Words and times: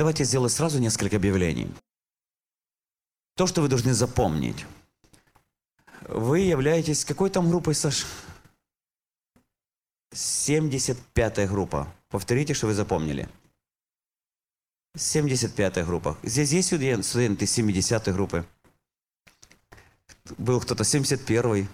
Давайте 0.00 0.24
сделать 0.24 0.50
сразу 0.50 0.78
несколько 0.78 1.16
объявлений. 1.16 1.70
То, 3.36 3.46
что 3.46 3.60
вы 3.60 3.68
должны 3.68 3.92
запомнить. 3.92 4.64
Вы 6.08 6.38
являетесь 6.38 7.04
какой 7.04 7.28
там 7.28 7.50
группой, 7.50 7.74
Саш? 7.74 8.06
75-я 10.14 11.46
группа. 11.46 11.86
Повторите, 12.08 12.54
что 12.54 12.68
вы 12.68 12.72
запомнили. 12.72 13.28
75-я 14.96 15.84
группа. 15.84 16.16
Здесь 16.22 16.50
есть 16.52 16.68
студент- 16.68 17.04
студенты 17.04 17.44
70-й 17.44 18.12
группы. 18.14 18.46
Был 20.38 20.62
кто-то 20.62 20.84
71-й, 20.84 21.68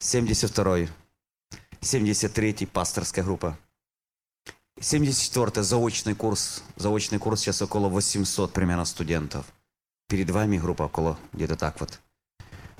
72-й, 0.00 0.88
73-й 1.82 2.66
пасторская 2.66 3.26
группа. 3.26 3.58
74-й 4.78 5.62
заочный 5.62 6.14
курс. 6.14 6.62
Заочный 6.76 7.18
курс 7.18 7.40
сейчас 7.40 7.62
около 7.62 7.88
800 7.88 8.52
примерно 8.52 8.84
студентов. 8.84 9.46
Перед 10.08 10.30
вами 10.30 10.58
группа 10.58 10.84
около 10.84 11.18
где-то 11.32 11.56
так 11.56 11.80
вот. 11.80 12.00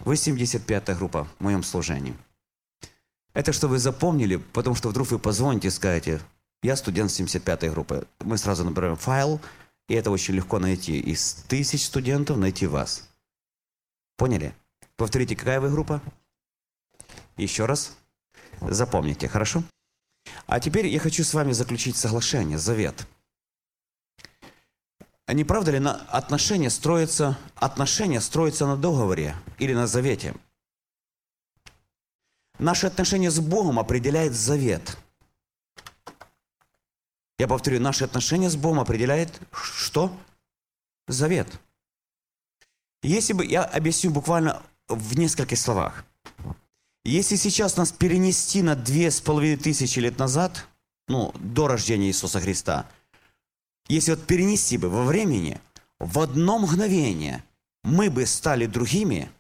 Вы 0.05 0.15
75-я 0.15 0.95
группа 0.95 1.27
в 1.39 1.43
моем 1.43 1.63
служении. 1.63 2.17
Это 3.33 3.53
что 3.53 3.69
вы 3.69 3.79
запомнили, 3.79 4.37
потому 4.37 4.77
что 4.77 4.91
вдруг 4.91 5.11
вы 5.11 5.19
позвоните 5.19 5.69
и 5.69 5.71
скажете, 5.71 6.21
я 6.63 6.77
студент 6.77 7.11
75-й 7.11 7.71
группы. 7.71 8.07
Мы 8.21 8.39
сразу 8.39 8.65
набираем 8.65 8.97
файл, 8.97 9.41
и 9.89 9.95
это 9.95 10.11
очень 10.11 10.35
легко 10.35 10.59
найти. 10.59 10.99
Из 11.01 11.35
тысяч 11.49 11.87
студентов 11.87 12.37
найти 12.37 12.67
вас. 12.67 13.09
Поняли? 14.17 14.55
Повторите, 14.97 15.35
какая 15.35 15.61
вы 15.61 15.71
группа? 15.71 16.03
Еще 17.37 17.67
раз. 17.67 17.97
Запомните, 18.61 19.29
хорошо? 19.29 19.63
А 20.47 20.61
теперь 20.61 20.87
я 20.87 21.01
хочу 21.01 21.25
с 21.25 21.35
вами 21.35 21.53
заключить 21.53 21.97
соглашение, 21.97 22.59
завет. 22.59 23.07
А 25.27 25.33
не 25.33 25.45
правда 25.45 25.73
ли 25.73 25.81
на 25.81 25.95
отношения 26.09 26.71
строятся, 26.71 27.37
отношения 27.57 28.21
строятся 28.21 28.67
на 28.67 28.77
договоре 28.77 29.35
или 29.59 29.75
на 29.75 29.87
завете? 29.87 30.35
Наши 32.59 32.87
отношения 32.87 33.31
с 33.31 33.41
Богом 33.41 33.79
определяет 33.79 34.35
завет. 34.35 34.97
Я 37.39 37.49
повторю, 37.49 37.81
наши 37.81 38.05
отношения 38.05 38.49
с 38.49 38.57
Богом 38.57 38.81
определяет 38.81 39.41
что? 39.53 40.17
Завет. 41.09 41.49
Если 43.03 43.33
бы, 43.33 43.45
я 43.45 43.63
объясню 43.65 44.11
буквально 44.11 44.63
в 44.89 45.19
нескольких 45.19 45.59
словах. 45.59 46.05
Если 47.07 47.37
сейчас 47.37 47.77
нас 47.77 47.93
перенести 47.93 48.63
на 48.63 48.75
две 48.75 49.13
с 49.13 49.21
половиной 49.21 49.57
тысячи 49.57 50.01
лет 50.01 50.19
назад, 50.19 50.67
ну, 51.07 51.31
до 51.39 51.69
рождения 51.69 52.09
Иисуса 52.09 52.41
Христа, 52.41 52.91
если 53.87 54.11
вот 54.11 54.27
перенести 54.27 54.77
бы 54.77 54.89
во 54.89 55.05
времени, 55.05 55.61
в 56.01 56.19
одно 56.19 56.59
мгновение 56.59 57.45
мы 57.85 58.11
бы 58.11 58.27
стали 58.27 58.67
другими, 58.67 59.31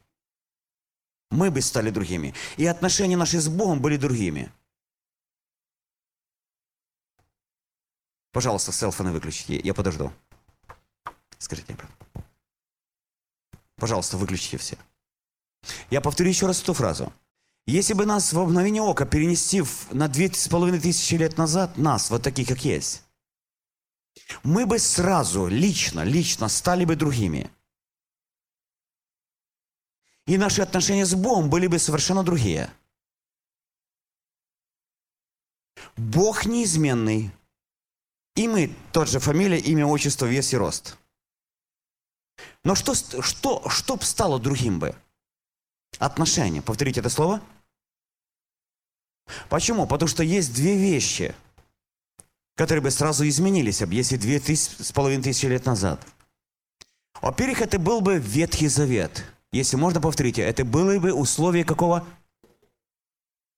мы 1.32 1.50
бы 1.50 1.60
стали 1.60 1.90
другими, 1.90 2.34
и 2.56 2.64
отношения 2.66 3.16
наши 3.16 3.40
с 3.40 3.48
Богом 3.48 3.82
были 3.82 3.96
другими. 3.96 4.52
Пожалуйста, 8.30 8.70
селфоны 8.70 9.10
выключите, 9.10 9.58
я 9.58 9.74
подожду. 9.74 10.12
Скажите 11.38 11.72
мне. 11.72 12.24
Пожалуйста, 13.74 14.18
выключите 14.18 14.56
все. 14.56 14.78
Я 15.90 16.00
повторю 16.00 16.28
еще 16.28 16.46
раз 16.46 16.62
эту 16.62 16.72
фразу. 16.72 17.12
Если 17.66 17.94
бы 17.94 18.06
нас 18.06 18.32
во 18.32 18.44
мгновение 18.44 18.80
ока 18.80 19.04
перенести 19.06 19.60
в- 19.60 19.92
на 19.92 20.06
две 20.06 20.32
с 20.32 20.48
половиной 20.48 20.80
тысячи 20.80 21.14
лет 21.14 21.36
назад, 21.36 21.76
нас, 21.76 22.10
вот 22.10 22.22
таких, 22.22 22.46
как 22.46 22.64
есть, 22.64 23.02
мы 24.44 24.66
бы 24.66 24.78
сразу, 24.78 25.48
лично, 25.48 26.04
лично 26.04 26.48
стали 26.48 26.84
бы 26.84 26.94
другими. 26.94 27.50
И 30.26 30.38
наши 30.38 30.62
отношения 30.62 31.04
с 31.04 31.14
Богом 31.14 31.50
были 31.50 31.66
бы 31.66 31.78
совершенно 31.78 32.22
другие. 32.22 32.72
Бог 35.96 36.46
неизменный. 36.46 37.32
И 38.36 38.48
мы, 38.48 38.74
тот 38.92 39.08
же 39.08 39.18
фамилия, 39.18 39.58
имя, 39.58 39.86
отчество, 39.86 40.26
вес 40.26 40.52
и 40.52 40.56
рост. 40.56 40.98
Но 42.64 42.74
что, 42.74 42.94
что, 42.94 43.68
что 43.68 43.96
б 43.96 44.04
стало 44.04 44.38
другим 44.38 44.78
бы? 44.78 44.94
Отношения. 45.98 46.60
Повторите 46.60 47.00
это 47.00 47.08
слово. 47.08 47.40
Почему? 49.48 49.86
Потому 49.86 50.08
что 50.08 50.22
есть 50.22 50.54
две 50.54 50.76
вещи, 50.76 51.34
которые 52.54 52.82
бы 52.82 52.90
сразу 52.90 53.26
изменились, 53.26 53.80
если 53.80 54.16
две 54.16 54.40
тысяч, 54.40 54.76
с 54.78 54.92
половиной 54.92 55.22
тысячи 55.22 55.46
лет 55.46 55.66
назад. 55.66 56.06
Во-первых, 57.20 57.60
это 57.60 57.78
был 57.78 58.00
бы 58.00 58.18
Ветхий 58.18 58.68
Завет. 58.68 59.24
Если 59.52 59.76
можно, 59.76 60.00
повторите, 60.00 60.42
это 60.42 60.64
было 60.64 60.98
бы 60.98 61.12
условие 61.12 61.64
какого? 61.64 62.06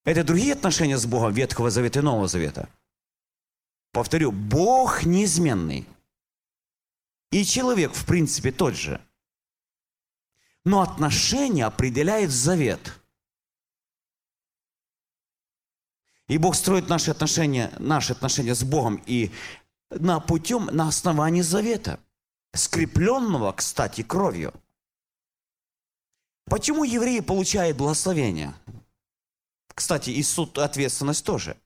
Это 0.04 0.24
другие 0.24 0.52
отношения 0.52 0.96
с 0.96 1.06
Богом 1.06 1.32
Ветхого 1.32 1.70
Завета 1.70 1.98
и 1.98 2.02
Нового 2.02 2.28
Завета. 2.28 2.68
Повторю, 3.92 4.32
Бог 4.32 5.04
неизменный. 5.04 5.86
И 7.30 7.44
человек, 7.44 7.92
в 7.92 8.06
принципе, 8.06 8.52
тот 8.52 8.74
же. 8.74 9.00
Но 10.64 10.80
отношения 10.82 11.66
определяет 11.66 12.30
завет. 12.30 12.94
И 16.28 16.36
Бог 16.36 16.54
строит 16.54 16.88
наши 16.88 17.10
отношения, 17.10 17.72
наши 17.78 18.12
отношения 18.12 18.54
с 18.54 18.62
Богом 18.62 19.02
и 19.06 19.32
на 19.90 20.20
путем, 20.20 20.66
на 20.66 20.88
основании 20.88 21.40
завета, 21.40 21.98
скрепленного, 22.54 23.52
кстати, 23.52 24.02
кровью. 24.02 24.52
Почему 26.44 26.84
евреи 26.84 27.20
получают 27.20 27.78
благословение? 27.78 28.54
Кстати, 29.74 30.10
и 30.10 30.22
суд 30.22 30.58
ответственность 30.58 31.24
тоже. 31.24 31.56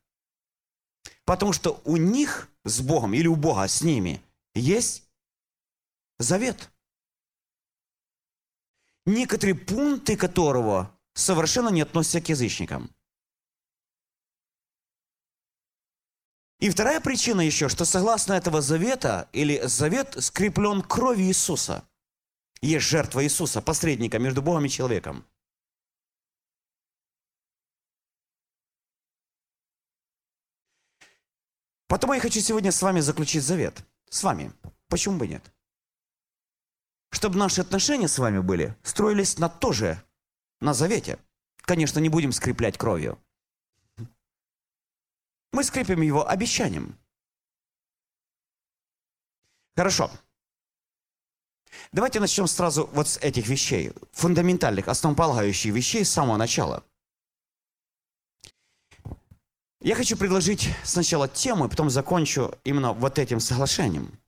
Потому 1.24 1.52
что 1.52 1.80
у 1.84 1.96
них 1.96 2.48
с 2.64 2.80
Богом 2.80 3.14
или 3.14 3.26
у 3.26 3.34
Бога 3.34 3.66
с 3.66 3.82
ними 3.82 4.22
есть 4.54 5.04
завет. 6.18 6.70
Некоторые 9.06 9.56
пункты 9.56 10.16
которого 10.16 10.96
совершенно 11.14 11.68
не 11.68 11.80
относятся 11.80 12.20
к 12.20 12.28
язычникам. 12.28 12.90
И 16.62 16.70
вторая 16.70 17.00
причина 17.00 17.40
еще, 17.40 17.68
что 17.68 17.84
согласно 17.84 18.34
этого 18.34 18.62
завета, 18.62 19.28
или 19.32 19.60
завет 19.64 20.14
скреплен 20.22 20.80
кровью 20.80 21.26
Иисуса. 21.26 21.84
Есть 22.60 22.86
жертва 22.86 23.24
Иисуса, 23.24 23.60
посредника 23.60 24.20
между 24.20 24.42
Богом 24.42 24.64
и 24.66 24.68
человеком. 24.68 25.26
Потому 31.88 32.12
я 32.14 32.20
хочу 32.20 32.38
сегодня 32.38 32.70
с 32.70 32.80
вами 32.80 33.00
заключить 33.00 33.42
завет. 33.42 33.84
С 34.08 34.22
вами. 34.22 34.52
Почему 34.86 35.18
бы 35.18 35.26
нет? 35.26 35.42
Чтобы 37.10 37.38
наши 37.38 37.60
отношения 37.60 38.06
с 38.06 38.20
вами 38.20 38.38
были, 38.38 38.76
строились 38.84 39.36
на 39.36 39.48
тоже, 39.48 40.00
на 40.60 40.74
завете. 40.74 41.18
Конечно, 41.62 41.98
не 41.98 42.08
будем 42.08 42.30
скреплять 42.30 42.78
кровью. 42.78 43.18
Мы 45.52 45.64
скрепим 45.64 46.00
его 46.00 46.28
обещанием. 46.28 46.98
Хорошо. 49.76 50.10
Давайте 51.92 52.20
начнем 52.20 52.46
сразу 52.46 52.86
вот 52.92 53.08
с 53.08 53.18
этих 53.18 53.48
вещей, 53.48 53.92
фундаментальных, 54.12 54.88
основополагающих 54.88 55.72
вещей 55.72 56.04
с 56.04 56.10
самого 56.10 56.36
начала. 56.36 56.84
Я 59.80 59.94
хочу 59.94 60.16
предложить 60.16 60.68
сначала 60.84 61.28
тему, 61.28 61.66
и 61.66 61.68
потом 61.68 61.90
закончу 61.90 62.54
именно 62.64 62.92
вот 62.92 63.18
этим 63.18 63.40
соглашением, 63.40 64.18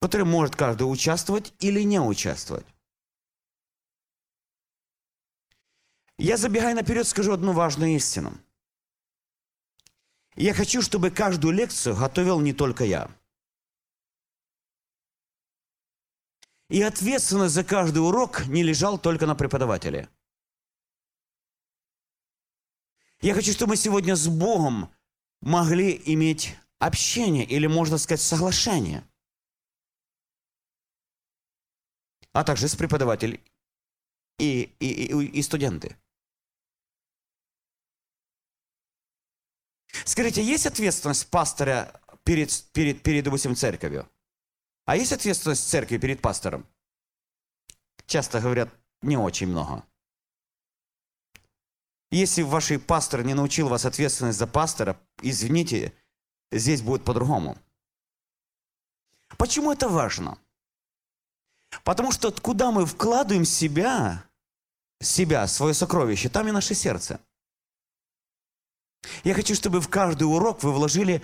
в 0.00 0.04
котором 0.04 0.30
может 0.30 0.56
каждый 0.56 0.84
участвовать 0.84 1.52
или 1.60 1.82
не 1.82 2.00
участвовать. 2.00 2.66
Я 6.16 6.36
забегая 6.36 6.74
наперед 6.74 7.06
скажу 7.06 7.32
одну 7.32 7.52
важную 7.52 7.96
истину. 7.96 8.32
Я 10.34 10.54
хочу, 10.54 10.80
чтобы 10.80 11.10
каждую 11.10 11.52
лекцию 11.54 11.96
готовил 11.96 12.40
не 12.40 12.52
только 12.52 12.84
я. 12.84 13.10
И 16.68 16.80
ответственность 16.80 17.54
за 17.54 17.64
каждый 17.64 17.98
урок 17.98 18.46
не 18.46 18.62
лежал 18.62 18.98
только 18.98 19.26
на 19.26 19.34
преподавателе. 19.34 20.08
Я 23.20 23.34
хочу, 23.34 23.52
чтобы 23.52 23.70
мы 23.70 23.76
сегодня 23.76 24.16
с 24.16 24.26
Богом 24.26 24.90
могли 25.42 26.00
иметь 26.06 26.56
общение 26.78 27.44
или, 27.44 27.66
можно 27.66 27.98
сказать, 27.98 28.22
соглашение. 28.22 29.06
А 32.32 32.42
также 32.42 32.68
с 32.68 32.74
преподавателем 32.74 33.38
и, 34.38 34.62
и, 34.80 34.86
и, 34.86 35.26
и 35.26 35.42
студенты. 35.42 35.96
Скажите, 40.04 40.42
есть 40.42 40.66
ответственность 40.66 41.28
пастора 41.28 42.00
перед, 42.24 42.50
перед, 42.72 43.02
перед 43.02 43.24
допустим, 43.24 43.54
церковью? 43.54 44.08
А 44.84 44.96
есть 44.96 45.12
ответственность 45.12 45.68
церкви 45.68 45.98
перед 45.98 46.20
пастором? 46.20 46.66
Часто 48.06 48.40
говорят, 48.40 48.68
не 49.02 49.16
очень 49.16 49.48
много. 49.48 49.84
Если 52.10 52.42
ваш 52.42 52.70
пастор 52.86 53.22
не 53.22 53.34
научил 53.34 53.68
вас 53.68 53.86
ответственность 53.86 54.38
за 54.38 54.46
пастора, 54.46 55.00
извините, 55.22 55.94
здесь 56.50 56.82
будет 56.82 57.04
по-другому. 57.04 57.56
Почему 59.38 59.72
это 59.72 59.88
важно? 59.88 60.38
Потому 61.84 62.12
что 62.12 62.30
куда 62.30 62.70
мы 62.70 62.84
вкладываем 62.84 63.46
себя, 63.46 64.24
себя, 65.00 65.46
свое 65.46 65.72
сокровище, 65.72 66.28
там 66.28 66.48
и 66.48 66.52
наше 66.52 66.74
сердце. 66.74 67.18
Я 69.24 69.34
хочу, 69.34 69.54
чтобы 69.54 69.80
в 69.80 69.88
каждый 69.88 70.24
урок 70.24 70.62
вы 70.62 70.72
вложили 70.72 71.22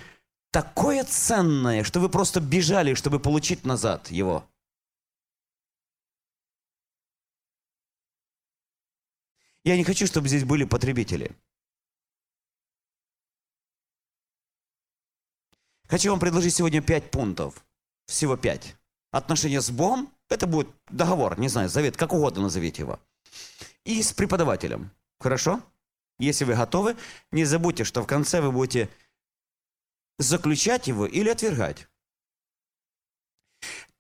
такое 0.51 1.05
ценное, 1.05 1.85
что 1.85 2.01
вы 2.01 2.09
просто 2.09 2.41
бежали, 2.41 2.95
чтобы 2.95 3.21
получить 3.21 3.65
назад 3.65 4.11
его. 4.11 4.49
Я 9.65 9.77
не 9.77 9.85
хочу, 9.85 10.07
чтобы 10.07 10.29
здесь 10.29 10.45
были 10.45 10.65
потребители. 10.65 11.37
Хочу 15.89 16.11
вам 16.11 16.21
предложить 16.21 16.55
сегодня 16.55 16.83
пять 16.83 17.11
пунктов. 17.11 17.65
Всего 18.07 18.37
пять. 18.37 18.77
Отношения 19.11 19.61
с 19.61 19.71
Богом– 19.71 20.13
это 20.29 20.47
будет 20.47 20.69
договор, 20.89 21.39
не 21.39 21.49
знаю, 21.49 21.69
завет, 21.69 21.97
как 21.97 22.13
угодно 22.13 22.43
назовите 22.43 22.83
его. 22.83 23.01
И 23.85 24.03
с 24.03 24.13
преподавателем. 24.13 24.91
Хорошо? 25.19 25.63
Если 26.19 26.45
вы 26.45 26.55
готовы, 26.55 26.97
не 27.31 27.45
забудьте, 27.45 27.85
что 27.85 28.03
в 28.03 28.07
конце 28.07 28.41
вы 28.41 28.51
будете 28.51 28.89
заключать 30.19 30.89
его 30.89 31.07
или 31.07 31.29
отвергать. 31.29 31.87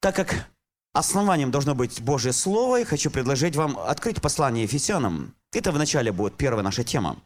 Так 0.00 0.16
как 0.16 0.48
основанием 0.92 1.50
должно 1.50 1.74
быть 1.74 2.00
Божье 2.00 2.32
Слово, 2.32 2.76
я 2.76 2.84
хочу 2.84 3.10
предложить 3.10 3.56
вам 3.56 3.78
открыть 3.78 4.20
послание 4.20 4.64
Ефесянам. 4.64 5.34
Это 5.52 5.72
вначале 5.72 6.12
будет 6.12 6.36
первая 6.36 6.62
наша 6.62 6.84
тема. 6.84 7.22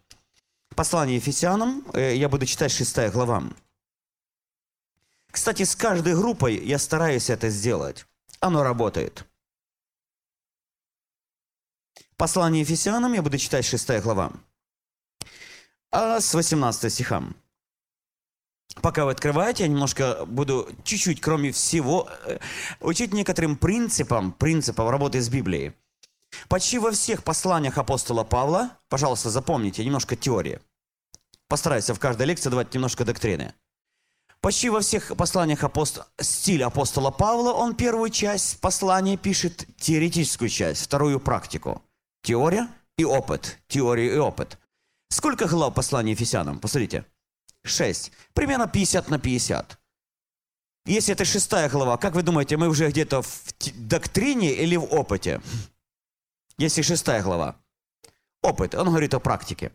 Послание 0.75 1.17
Ефесянам, 1.17 1.85
э, 1.93 2.17
я 2.17 2.29
буду 2.29 2.47
читать 2.47 2.73
6 2.73 3.11
глава. 3.11 3.45
Кстати, 5.31 5.65
с 5.65 5.75
каждой 5.75 6.15
группой 6.15 6.57
я 6.57 6.79
стараюсь 6.79 7.31
это 7.31 7.49
сделать. 7.49 8.07
Оно 8.41 8.63
работает. 8.63 9.25
Послание 12.17 12.61
Ефесянам 12.61 13.15
я 13.15 13.23
буду 13.23 13.39
читать 13.39 13.65
6 13.65 14.01
глава. 14.01 14.33
А 15.93 16.21
с 16.21 16.33
18 16.33 16.91
стихам. 16.91 17.37
Пока 18.81 19.05
вы 19.05 19.11
открываете, 19.11 19.65
я 19.65 19.69
немножко 19.69 20.25
буду 20.25 20.67
чуть-чуть, 20.85 21.21
кроме 21.21 21.53
всего, 21.53 22.09
э, 22.25 22.39
учить 22.81 23.13
некоторым 23.13 23.57
принципам, 23.57 24.33
принципам 24.33 24.89
работы 24.89 25.21
с 25.21 25.29
Библией. 25.29 25.75
Почти 26.49 26.79
во 26.79 26.93
всех 26.93 27.23
посланиях 27.23 27.77
апостола 27.77 28.25
Павла, 28.25 28.71
пожалуйста, 28.89 29.29
запомните, 29.29 29.85
немножко 29.85 30.17
теории. 30.17 30.61
Постарайся 31.47 31.93
в 31.93 31.99
каждой 31.99 32.27
лекции 32.27 32.49
давать 32.49 32.73
немножко 32.73 33.05
доктрины. 33.05 33.53
Почти 34.41 34.71
во 34.71 34.81
всех 34.81 35.15
посланиях 35.15 35.63
апостола, 35.63 36.09
стиль 36.19 36.63
апостола 36.63 37.11
Павла, 37.11 37.53
он 37.53 37.75
первую 37.75 38.09
часть 38.09 38.61
послания 38.61 39.19
пишет 39.19 39.67
теоретическую 39.77 40.49
часть, 40.49 40.83
вторую 40.83 41.21
практику. 41.21 41.83
Теория 42.23 42.69
и 42.97 43.05
опыт. 43.05 43.59
Теория 43.69 44.15
и 44.15 44.19
опыт. 44.19 44.59
Сколько 45.13 45.47
глав 45.47 45.75
послания 45.75 46.13
Ефесянам? 46.13 46.59
Посмотрите. 46.59 47.05
6. 47.65 48.13
Примерно 48.33 48.67
50 48.67 49.11
на 49.11 49.19
50. 49.19 49.79
Если 50.87 51.13
это 51.13 51.27
шестая 51.27 51.69
глава, 51.69 51.99
как 51.99 52.15
вы 52.15 52.23
думаете, 52.23 52.57
мы 52.57 52.69
уже 52.69 52.89
где-то 52.89 53.21
в 53.21 53.53
доктрине 53.75 54.55
или 54.55 54.75
в 54.77 54.85
опыте? 54.85 55.43
Если 56.57 56.81
шестая 56.81 57.23
глава. 57.23 57.57
Опыт, 58.43 58.75
он 58.75 58.87
говорит 58.87 59.13
о 59.13 59.21
практике. 59.21 59.71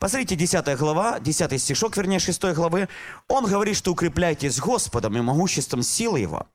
Посмотрите, 0.00 0.34
10 0.34 0.76
глава, 0.76 1.20
10 1.20 1.62
стишок, 1.62 1.96
вернее, 1.96 2.18
6 2.18 2.42
главы. 2.52 2.88
Он 3.28 3.46
говорит, 3.46 3.76
что 3.76 3.92
укрепляйтесь 3.92 4.58
Господом 4.58 5.16
и 5.16 5.20
могуществом 5.20 5.84
силы 5.84 6.18
Его. 6.18 6.48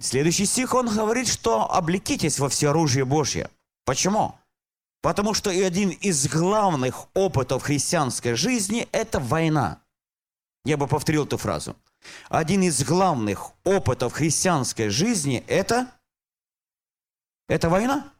Следующий 0.00 0.46
стих, 0.46 0.72
он 0.72 0.88
говорит, 0.88 1.28
что 1.28 1.70
облекитесь 1.70 2.38
во 2.38 2.48
всеоружие 2.48 3.04
Божье. 3.04 3.50
Почему? 3.84 4.38
Потому 5.04 5.34
что 5.34 5.50
и 5.50 5.60
один 5.60 5.90
из 5.90 6.26
главных 6.26 7.08
опытов 7.12 7.64
христианской 7.64 8.32
жизни– 8.32 8.88
это 8.92 9.20
война. 9.20 9.82
Я 10.64 10.78
бы 10.78 10.86
повторил 10.86 11.26
эту 11.26 11.36
фразу. 11.36 11.76
Один 12.30 12.62
из 12.62 12.82
главных 12.82 13.50
опытов 13.64 14.14
христианской 14.14 14.88
жизни– 14.88 15.44
это, 15.46 15.90
это 17.48 17.68
война. 17.68 18.14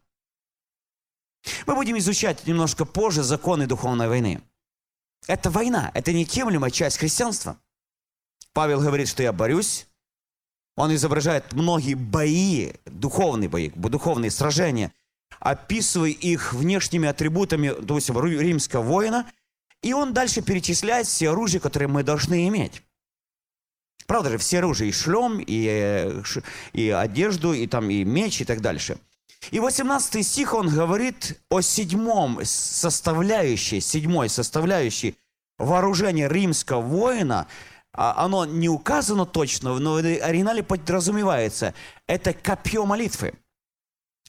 Мы 1.65 1.73
будем 1.73 1.97
изучать 1.97 2.45
немножко 2.45 2.85
позже 2.85 3.23
законы 3.23 3.65
духовной 3.65 4.07
войны. 4.07 4.43
Это 5.25 5.49
война, 5.49 5.89
это 5.95 6.13
неотъемлемая 6.13 6.69
часть 6.69 6.99
христианства. 6.99 7.57
Павел 8.53 8.79
говорит, 8.79 9.07
что 9.07 9.23
я 9.23 9.33
борюсь. 9.33 9.87
Он 10.75 10.93
изображает 10.93 11.51
многие 11.53 11.95
бои, 11.95 12.73
духовные 12.85 13.49
бои, 13.49 13.71
духовные 13.71 14.29
сражения– 14.29 14.93
описывая 15.39 16.09
их 16.09 16.53
внешними 16.53 17.07
атрибутами, 17.07 17.73
допустим, 17.79 18.19
римского 18.23 18.81
воина, 18.81 19.25
и 19.81 19.93
он 19.93 20.13
дальше 20.13 20.41
перечисляет 20.41 21.07
все 21.07 21.31
оружия, 21.31 21.59
которые 21.59 21.87
мы 21.87 22.03
должны 22.03 22.47
иметь. 22.47 22.81
Правда 24.07 24.31
же, 24.31 24.37
все 24.37 24.59
оружие, 24.59 24.89
и 24.89 24.93
шлем, 24.93 25.39
и, 25.39 25.67
э, 25.67 26.21
и 26.73 26.89
одежду, 26.89 27.53
и 27.53 27.65
там 27.67 27.89
и 27.89 28.03
меч, 28.03 28.41
и 28.41 28.45
так 28.45 28.61
дальше. 28.61 28.97
И 29.51 29.59
18 29.59 30.25
стих, 30.25 30.53
он 30.53 30.69
говорит 30.69 31.39
о 31.49 31.61
седьмом 31.61 32.39
составляющей, 32.43 33.79
седьмой 33.79 34.29
составляющей 34.29 35.15
вооружения 35.57 36.27
римского 36.27 36.81
воина, 36.81 37.47
а, 37.93 38.25
оно 38.25 38.45
не 38.45 38.69
указано 38.69 39.25
точно, 39.25 39.77
но 39.79 39.93
в 39.93 39.97
оригинале 39.97 40.63
подразумевается. 40.63 41.73
Это 42.07 42.33
копье 42.33 42.85
молитвы. 42.85 43.33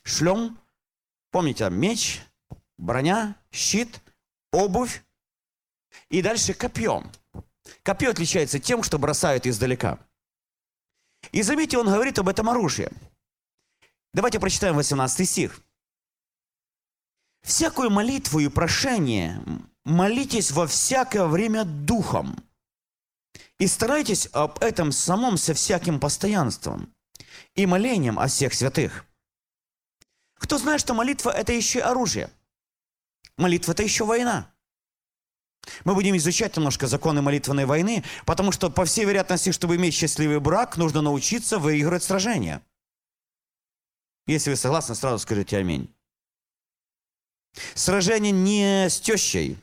Шлем, 0.05 0.59
Помните, 1.31 1.69
меч, 1.71 2.23
броня, 2.79 3.37
щит, 3.51 4.01
обувь 4.53 5.03
и 6.09 6.23
дальше 6.23 6.55
копьем. 6.55 7.11
Копье 7.83 8.11
отличается 8.11 8.59
тем, 8.59 8.83
что 8.83 8.99
бросают 8.99 9.47
издалека. 9.47 9.99
И 11.33 11.43
заметьте, 11.43 11.79
он 11.79 11.87
говорит 11.87 12.19
об 12.19 12.29
этом 12.29 12.49
оружии. 12.49 12.91
Давайте 14.13 14.41
прочитаем 14.41 14.77
18 14.77 15.29
стих. 15.29 15.61
«Всякую 17.43 17.91
молитву 17.91 18.41
и 18.41 18.49
прошение 18.49 19.43
молитесь 19.85 20.51
во 20.51 20.67
всякое 20.67 21.27
время 21.27 21.65
духом, 21.65 22.43
и 23.59 23.67
старайтесь 23.67 24.29
об 24.33 24.59
этом 24.63 24.91
самом 24.91 25.37
со 25.37 25.55
всяким 25.55 26.01
постоянством 26.01 26.93
и 27.55 27.67
молением 27.67 28.19
о 28.19 28.27
всех 28.27 28.55
святых». 28.55 29.06
Кто 30.39 30.59
знает, 30.59 30.81
что 30.81 30.95
молитва– 30.95 31.31
это 31.37 31.53
еще 31.53 31.81
оружие? 31.81 32.31
Молитва– 33.37 33.73
это 33.73 33.83
еще 33.83 34.05
война. 34.05 34.53
Мы 35.85 35.95
будем 35.95 36.17
изучать 36.17 36.57
немножко 36.57 36.87
законы 36.87 37.23
молитвенной 37.23 37.65
войны, 37.65 38.05
потому 38.25 38.53
что, 38.53 38.71
по 38.71 38.85
всей 38.85 39.05
вероятности, 39.05 39.53
чтобы 39.53 39.77
иметь 39.77 39.95
счастливый 39.95 40.41
брак, 40.41 40.77
нужно 40.77 41.03
научиться 41.03 41.59
выигрывать 41.59 42.05
сражения. 42.05 42.63
Если 44.27 44.51
вы 44.51 44.57
согласны, 44.57 44.95
сразу 44.95 45.19
скажите 45.19 45.57
«Аминь». 45.57 45.93
Сражение 47.75 48.33
не 48.33 48.87
с 48.89 49.01
тещей. 49.01 49.59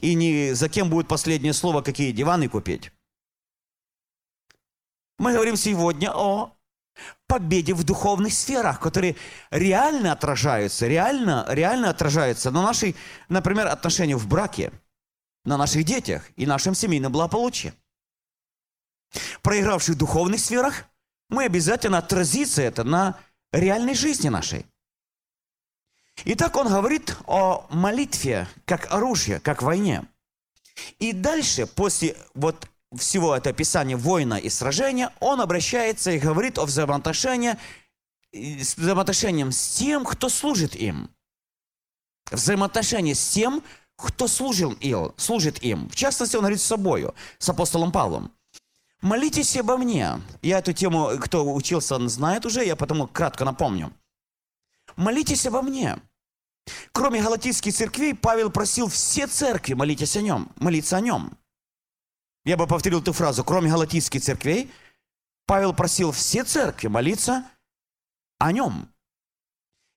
И 0.00 0.14
не 0.14 0.52
за 0.54 0.68
кем 0.68 0.90
будет 0.90 1.08
последнее 1.08 1.52
слово, 1.52 1.82
какие 1.82 2.12
диваны 2.12 2.48
купить. 2.48 2.92
Мы 5.18 5.32
говорим 5.32 5.56
сегодня 5.56 6.12
о 6.14 6.56
победе 7.26 7.74
в 7.74 7.84
духовных 7.84 8.32
сферах, 8.32 8.80
которые 8.80 9.16
реально 9.50 10.12
отражаются, 10.12 10.86
реально, 10.86 11.44
реально 11.48 11.90
отражаются 11.90 12.50
на 12.50 12.62
нашей, 12.62 12.96
например, 13.28 13.66
отношении 13.66 14.14
в 14.14 14.26
браке, 14.26 14.72
на 15.44 15.56
наших 15.56 15.84
детях 15.84 16.24
и 16.36 16.46
нашем 16.46 16.74
семейном 16.74 17.12
благополучии. 17.12 17.72
Проигравших 19.42 19.94
в 19.94 19.98
духовных 19.98 20.40
сферах, 20.40 20.84
мы 21.28 21.44
обязательно 21.44 21.98
отразится 21.98 22.62
это 22.62 22.84
на 22.84 23.18
реальной 23.52 23.94
жизни 23.94 24.28
нашей. 24.28 24.66
Итак, 26.24 26.56
он 26.56 26.68
говорит 26.68 27.16
о 27.26 27.66
молитве 27.70 28.48
как 28.64 28.92
оружие, 28.92 29.40
как 29.40 29.62
войне. 29.62 30.04
И 30.98 31.12
дальше, 31.12 31.66
после 31.66 32.16
вот 32.34 32.68
всего 32.96 33.34
это 33.34 33.50
описание 33.50 33.96
война 33.96 34.38
и 34.38 34.48
сражения, 34.48 35.12
он 35.20 35.40
обращается 35.40 36.10
и 36.10 36.18
говорит 36.18 36.58
о 36.58 36.64
взаимоотношении, 36.64 37.56
взаимоотношениям 38.32 39.52
с 39.52 39.76
тем, 39.76 40.04
кто 40.04 40.28
служит 40.28 40.74
им. 40.74 41.10
Взаимоотношения 42.30 43.14
с 43.14 43.30
тем, 43.30 43.62
кто 43.96 44.28
служил 44.28 44.72
им, 44.74 45.12
служит 45.16 45.62
им. 45.62 45.88
В 45.88 45.96
частности, 45.96 46.36
он 46.36 46.42
говорит 46.42 46.60
с 46.60 46.64
собою, 46.64 47.14
с 47.38 47.48
апостолом 47.48 47.92
Павлом. 47.92 48.32
Молитесь 49.00 49.56
обо 49.56 49.76
мне. 49.76 50.20
Я 50.42 50.58
эту 50.58 50.72
тему, 50.72 51.10
кто 51.20 51.44
учился, 51.52 51.94
он 51.96 52.08
знает 52.08 52.46
уже, 52.46 52.64
я 52.64 52.74
потому 52.74 53.06
кратко 53.06 53.44
напомню. 53.44 53.92
Молитесь 54.96 55.46
обо 55.46 55.62
мне. 55.62 55.98
Кроме 56.92 57.22
галатийских 57.22 57.74
церквей, 57.74 58.14
Павел 58.14 58.50
просил 58.50 58.88
все 58.88 59.26
церкви 59.26 59.74
молитесь 59.74 60.16
о 60.16 60.22
нем, 60.22 60.50
молиться 60.56 60.96
о 60.96 61.00
нем. 61.00 61.38
Я 62.48 62.56
бы 62.56 62.66
повторил 62.66 63.02
эту 63.02 63.12
фразу. 63.12 63.44
Кроме 63.44 63.70
галатийских 63.70 64.22
церквей, 64.22 64.72
Павел 65.44 65.74
просил 65.74 66.12
все 66.12 66.44
церкви 66.44 66.88
молиться 66.88 67.44
о 68.38 68.52
нем. 68.52 68.88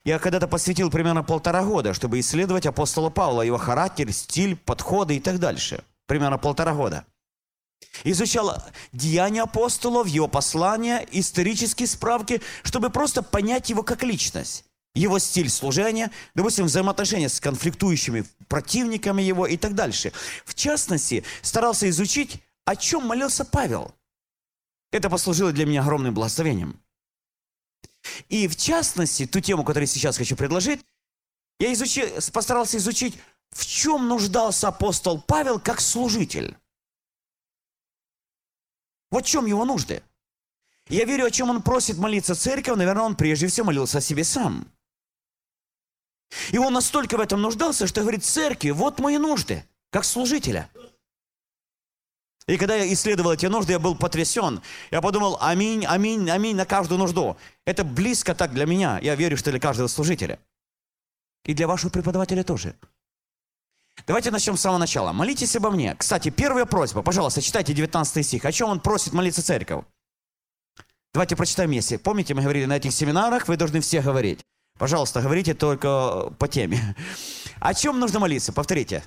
Я 0.03 0.19
когда-то 0.19 0.49
посвятил 0.49 0.91
примерно 0.91 1.23
полтора 1.23 1.63
года, 1.63 1.93
чтобы 1.93 2.19
исследовать 2.19 2.65
апостола 2.65 3.09
Павла, 3.09 3.43
его 3.43 3.57
характер, 3.57 4.11
стиль, 4.11 4.57
подходы 4.57 5.15
и 5.15 5.21
так 5.21 5.39
дальше. 5.39 5.85
Примерно 6.07 6.37
полтора 6.37 6.73
года. 6.73 7.05
Изучал 8.03 8.61
деяния 8.91 9.43
апостолов, 9.43 10.07
его 10.07 10.27
послания, 10.27 11.07
исторические 11.09 11.87
справки, 11.87 12.41
чтобы 12.63 12.89
просто 12.89 13.23
понять 13.23 13.69
его 13.69 13.81
как 13.81 14.03
личность 14.03 14.65
его 14.93 15.19
стиль 15.19 15.49
служения, 15.49 16.11
допустим, 16.35 16.65
взаимоотношения 16.65 17.29
с 17.29 17.39
конфликтующими 17.39 18.25
противниками 18.47 19.21
его 19.21 19.47
и 19.47 19.57
так 19.57 19.73
дальше. 19.73 20.11
В 20.45 20.53
частности, 20.53 21.23
старался 21.41 21.89
изучить, 21.89 22.41
о 22.65 22.75
чем 22.75 23.05
молился 23.05 23.45
Павел. 23.45 23.95
Это 24.91 25.09
послужило 25.09 25.53
для 25.53 25.65
меня 25.65 25.81
огромным 25.81 26.13
благословением. 26.13 26.79
И 28.29 28.47
в 28.47 28.55
частности, 28.55 29.25
ту 29.25 29.39
тему, 29.39 29.63
которую 29.63 29.87
сейчас 29.87 30.17
хочу 30.17 30.35
предложить, 30.35 30.81
я 31.59 31.71
изучи, 31.73 32.05
постарался 32.33 32.77
изучить, 32.77 33.17
в 33.51 33.65
чем 33.65 34.07
нуждался 34.07 34.69
апостол 34.69 35.21
Павел 35.21 35.59
как 35.59 35.79
служитель. 35.79 36.57
Вот 39.09 39.25
в 39.25 39.29
чем 39.29 39.45
его 39.45 39.63
нужды. 39.65 40.03
Я 40.87 41.05
верю, 41.05 41.25
о 41.25 41.31
чем 41.31 41.49
он 41.49 41.61
просит 41.61 41.97
молиться 41.97 42.35
церковь, 42.35 42.77
наверное, 42.77 43.03
он 43.03 43.15
прежде 43.15 43.47
всего 43.47 43.67
молился 43.67 43.99
о 43.99 44.01
себе 44.01 44.23
сам. 44.23 44.67
И 46.51 46.57
он 46.57 46.73
настолько 46.73 47.17
в 47.17 47.19
этом 47.19 47.41
нуждался, 47.41 47.87
что 47.87 48.01
говорит, 48.01 48.23
церкви, 48.23 48.71
вот 48.71 48.99
мои 48.99 49.17
нужды, 49.17 49.65
как 49.89 50.05
служителя. 50.05 50.69
И 52.47 52.57
когда 52.57 52.75
я 52.75 52.91
исследовал 52.91 53.33
эти 53.33 53.45
нужды, 53.45 53.73
я 53.73 53.79
был 53.79 53.95
потрясен. 53.95 54.61
Я 54.89 55.01
подумал, 55.01 55.37
аминь, 55.39 55.85
аминь, 55.85 56.29
аминь 56.29 56.55
на 56.55 56.65
каждую 56.65 56.99
нужду. 56.99 57.37
Это 57.65 57.83
близко 57.83 58.33
так 58.33 58.53
для 58.53 58.65
меня. 58.65 58.99
Я 59.01 59.15
верю, 59.15 59.37
что 59.37 59.51
для 59.51 59.59
каждого 59.59 59.87
служителя. 59.87 60.39
И 61.45 61.53
для 61.53 61.67
вашего 61.67 61.89
преподавателя 61.89 62.43
тоже. 62.43 62.75
Давайте 64.07 64.31
начнем 64.31 64.57
с 64.57 64.61
самого 64.61 64.79
начала. 64.79 65.11
Молитесь 65.11 65.55
обо 65.55 65.69
мне. 65.69 65.95
Кстати, 65.95 66.29
первая 66.29 66.65
просьба. 66.65 67.03
Пожалуйста, 67.03 67.41
читайте 67.41 67.73
19 67.73 68.25
стих. 68.25 68.45
О 68.45 68.51
чем 68.51 68.69
он 68.69 68.79
просит 68.79 69.13
молиться 69.13 69.43
церковь? 69.43 69.85
Давайте 71.13 71.35
прочитаем 71.35 71.69
вместе. 71.69 71.99
Помните, 71.99 72.33
мы 72.33 72.41
говорили 72.41 72.65
на 72.65 72.77
этих 72.77 72.93
семинарах, 72.93 73.47
вы 73.47 73.57
должны 73.57 73.81
все 73.81 74.01
говорить. 74.01 74.45
Пожалуйста, 74.81 75.21
говорите 75.21 75.53
только 75.53 76.33
по 76.39 76.47
теме. 76.47 76.95
О 77.59 77.71
чем 77.75 77.99
нужно 77.99 78.19
молиться? 78.19 78.51
Повторите. 78.51 79.03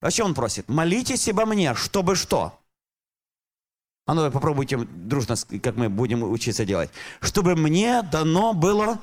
О 0.00 0.08
чем 0.12 0.26
он 0.26 0.34
просит? 0.34 0.68
Молитесь 0.68 1.28
обо 1.28 1.44
мне, 1.46 1.74
чтобы 1.74 2.14
что? 2.14 2.56
А 4.06 4.14
ну 4.14 4.30
попробуйте 4.30 4.76
дружно, 4.78 5.34
как 5.60 5.74
мы 5.74 5.88
будем 5.88 6.22
учиться 6.22 6.64
делать. 6.64 6.90
Чтобы 7.20 7.56
мне 7.56 8.02
дано 8.02 8.52
было... 8.52 9.00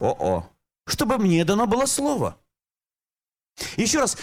О-о. 0.00 0.46
Чтобы 0.86 1.16
мне 1.16 1.46
дано 1.46 1.66
было 1.66 1.86
слово. 1.86 2.36
Еще 3.78 4.00
раз, 4.00 4.18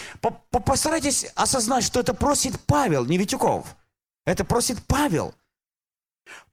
постарайтесь 0.52 1.26
осознать, 1.34 1.86
что 1.86 2.02
это 2.02 2.14
просит 2.14 2.60
Павел, 2.68 3.04
не 3.04 3.18
Витюков. 3.18 3.76
Это 4.28 4.46
просит 4.46 4.86
Павел. 4.86 5.34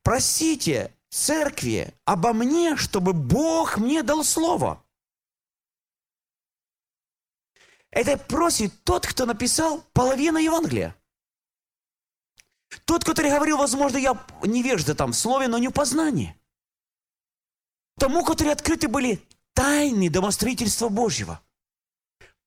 Просите 0.03 0.91
церкви 1.15 1.95
обо 2.05 2.33
мне, 2.33 2.77
чтобы 2.77 3.13
Бог 3.13 3.79
мне 3.79 4.03
дал 4.03 4.25
слово. 4.25 4.85
Это 7.91 8.19
просит 8.19 8.83
тот, 8.83 9.07
кто 9.07 9.25
написал 9.25 9.83
половину 9.93 10.39
Евангелия. 10.39 10.97
Тот, 12.85 13.05
который 13.05 13.31
говорил, 13.31 13.57
возможно, 13.59 13.99
я 13.99 14.27
невежда 14.43 14.97
там 14.97 15.13
в 15.13 15.17
слове, 15.17 15.47
но 15.47 15.59
не 15.59 15.69
в 15.69 15.73
познании. 15.73 16.37
Тому, 17.97 18.25
которые 18.25 18.53
открыты 18.53 18.89
были 18.89 19.23
тайны 19.53 20.11
домостроительства 20.11 20.89
Божьего. 20.89 21.41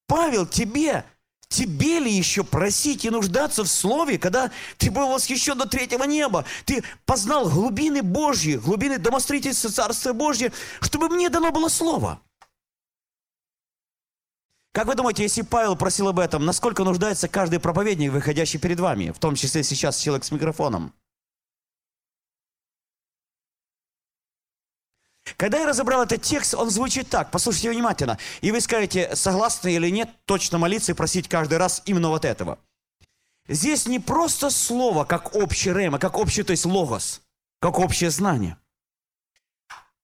Павел 0.07 0.45
тебе 0.45 1.05
Тебе 1.50 2.00
ли 2.00 2.12
еще 2.12 2.44
просить 2.44 3.06
и 3.06 3.10
нуждаться 3.10 3.63
в 3.63 3.68
Слове, 3.68 4.18
когда 4.18 4.51
ты 4.77 4.92
был 4.92 5.08
восхищен 5.08 5.58
до 5.58 5.66
третьего 5.66 6.04
неба? 6.04 6.44
Ты 6.66 6.84
познал 7.06 7.50
глубины 7.50 8.04
Божьи, 8.04 8.58
глубины 8.58 8.98
домостроительства 8.98 9.70
Царства 9.70 10.12
Божьего, 10.12 10.51
чтобы 10.82 11.08
мне 11.10 11.30
дано 11.30 11.51
было 11.51 11.70
Слово. 11.70 12.20
Как 14.74 14.88
вы 14.88 14.96
думаете, 14.96 15.24
если 15.24 15.42
Павел 15.42 15.75
просил 15.75 16.10
об 16.10 16.20
этом, 16.20 16.46
насколько 16.46 16.84
нуждается 16.84 17.27
каждый 17.27 17.60
проповедник, 17.60 18.12
выходящий 18.12 18.60
перед 18.60 18.80
вами, 18.80 19.12
в 19.12 19.18
том 19.18 19.36
числе 19.36 19.63
сейчас 19.63 19.98
человек 19.98 20.25
с 20.25 20.32
микрофоном? 20.32 20.94
Когда 25.36 25.60
я 25.60 25.67
разобрал 25.67 26.03
этот 26.03 26.22
текст, 26.22 26.53
он 26.53 26.69
звучит 26.69 27.10
так. 27.10 27.31
Послушайте 27.31 27.72
внимательно. 27.72 28.17
И 28.41 28.51
вы 28.51 28.62
скажете, 28.62 29.15
согласны 29.15 29.74
или 29.74 29.89
нет, 29.89 30.10
точно 30.25 30.57
молиться 30.57 30.93
и 30.93 30.96
просить 30.96 31.27
каждый 31.27 31.57
раз 31.57 31.81
именно 31.86 32.10
вот 32.10 32.24
этого. 32.24 32.60
Здесь 33.48 33.88
не 33.88 34.00
просто 34.00 34.50
слово, 34.50 35.03
как 35.03 35.36
общий 35.36 35.74
рема, 35.74 36.00
как 36.00 36.17
общий, 36.17 36.43
то 36.43 36.51
есть 36.51 36.65
логос, 36.65 37.22
как 37.60 37.79
общее 37.79 38.10
знание. 38.10 38.57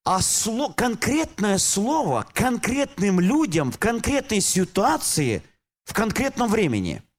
А 0.06 0.22
сло, 0.22 0.70
конкретное 0.70 1.58
слово 1.58 2.26
конкретным 2.34 3.20
людям 3.22 3.72
в 3.72 3.78
конкретной 3.78 4.42
ситуации 4.42 5.44
в 5.86 5.94
конкретном 5.94 6.50
времени– 6.50 7.02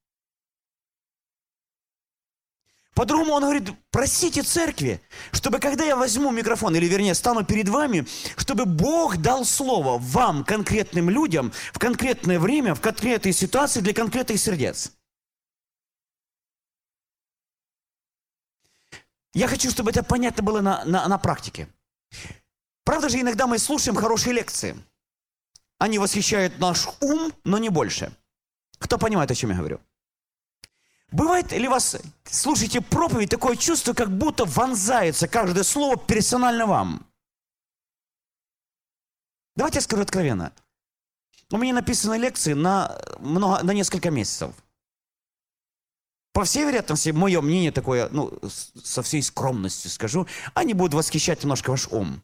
по-другому 2.94 3.32
он 3.32 3.42
говорит, 3.42 3.70
просите 3.90 4.42
церкви, 4.42 5.00
чтобы 5.32 5.58
когда 5.58 5.84
я 5.84 5.96
возьму 5.96 6.30
микрофон, 6.30 6.76
или 6.76 6.86
вернее 6.86 7.14
стану 7.14 7.44
перед 7.44 7.68
вами, 7.68 8.06
чтобы 8.36 8.66
Бог 8.66 9.16
дал 9.16 9.44
слово 9.44 9.98
вам, 9.98 10.44
конкретным 10.44 11.10
людям, 11.10 11.52
в 11.72 11.78
конкретное 11.80 12.38
время, 12.38 12.74
в 12.74 12.80
конкретной 12.80 13.32
ситуации 13.32 13.80
для 13.80 13.92
конкретных 13.92 14.38
сердец. 14.38 14.92
Я 19.32 19.48
хочу, 19.48 19.68
чтобы 19.70 19.90
это 19.90 20.04
понятно 20.04 20.44
было 20.44 20.60
на, 20.60 20.84
на, 20.84 21.08
на 21.08 21.18
практике. 21.18 21.68
Правда 22.84 23.08
же, 23.08 23.20
иногда 23.20 23.48
мы 23.48 23.58
слушаем 23.58 23.96
хорошие 23.96 24.32
лекции. 24.32 24.76
Они 25.78 25.98
восхищают 25.98 26.60
наш 26.60 26.86
ум, 27.00 27.32
но 27.42 27.58
не 27.58 27.70
больше. 27.70 28.12
Кто 28.78 28.98
понимает, 28.98 29.32
о 29.32 29.34
чем 29.34 29.50
я 29.50 29.56
говорю? 29.56 29.80
Бывает 31.12 31.52
ли 31.52 31.68
вас, 31.68 31.96
слушайте 32.24 32.80
проповедь, 32.80 33.30
такое 33.30 33.56
чувство, 33.56 33.92
как 33.92 34.10
будто 34.10 34.44
вонзается 34.44 35.28
каждое 35.28 35.62
слово 35.62 35.96
персонально 35.96 36.66
вам? 36.66 37.06
Давайте 39.56 39.78
я 39.78 39.82
скажу 39.82 40.02
откровенно. 40.02 40.52
У 41.50 41.56
меня 41.56 41.74
написаны 41.74 42.16
лекции 42.16 42.54
на, 42.54 43.00
много, 43.20 43.62
на 43.62 43.70
несколько 43.72 44.10
месяцев. 44.10 44.52
По 46.32 46.42
всей 46.42 46.64
вероятности, 46.64 47.10
мое 47.10 47.40
мнение 47.40 47.70
такое, 47.70 48.08
ну, 48.10 48.36
со 48.48 49.02
всей 49.02 49.22
скромностью 49.22 49.88
скажу, 49.88 50.26
они 50.52 50.74
будут 50.74 50.94
восхищать 50.94 51.44
немножко 51.44 51.70
ваш 51.70 51.86
ум. 51.88 52.20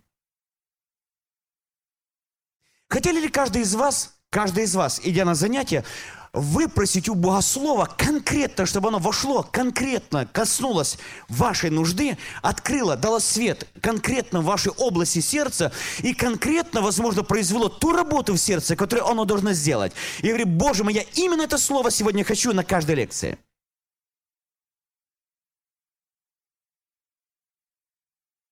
Хотели 2.89 3.21
ли 3.21 3.29
каждый 3.29 3.63
из 3.63 3.73
вас, 3.77 4.19
каждый 4.31 4.65
из 4.65 4.75
вас, 4.75 5.01
идя 5.05 5.25
на 5.25 5.37
занятия, 5.37 5.85
выпросить 6.33 7.09
у 7.09 7.15
Богослова 7.15 7.87
конкретно, 7.87 8.67
чтобы 8.67 8.89
оно 8.89 8.99
вошло, 8.99 9.43
конкретно 9.43 10.27
коснулось 10.27 10.99
вашей 11.29 11.71
нужды, 11.71 12.17
открыло, 12.43 12.97
дало 12.97 13.19
свет 13.19 13.69
конкретно 13.81 14.41
в 14.41 14.45
вашей 14.45 14.73
области 14.73 15.21
сердца 15.21 15.73
и 16.03 16.15
конкретно, 16.15 16.83
возможно, 16.83 17.23
произвело 17.23 17.69
ту 17.69 17.93
работу 17.93 18.35
в 18.35 18.39
сердце, 18.39 18.77
которую 18.77 19.09
оно 19.09 19.25
должно 19.25 19.53
сделать. 19.53 19.93
И 20.21 20.27
я 20.27 20.33
говорю, 20.35 20.47
Боже 20.47 20.85
мой, 20.85 20.95
я 20.95 21.03
именно 21.15 21.43
это 21.43 21.59
слово 21.59 21.91
сегодня 21.91 22.25
хочу 22.25 22.53
на 22.53 22.65
каждой 22.65 22.95
лекции. 22.97 23.39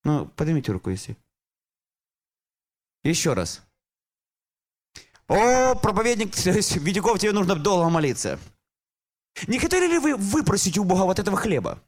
Ну, 0.03 0.25
поднимите 0.35 0.71
руку, 0.71 0.89
если. 0.89 1.17
Еще 3.03 3.33
раз. 3.33 3.61
О, 5.29 5.75
проповедник 5.75 6.35
Витюков, 6.45 7.19
тебе 7.19 7.31
нужно 7.31 7.55
долго 7.55 7.87
молиться. 7.89 8.39
Не 9.47 9.59
хотели 9.59 9.85
ли 9.85 9.99
вы 9.99 10.15
выпросить 10.15 10.77
у 10.79 10.83
Бога 10.83 11.03
вот 11.03 11.19
этого 11.19 11.37
хлеба? 11.37 11.81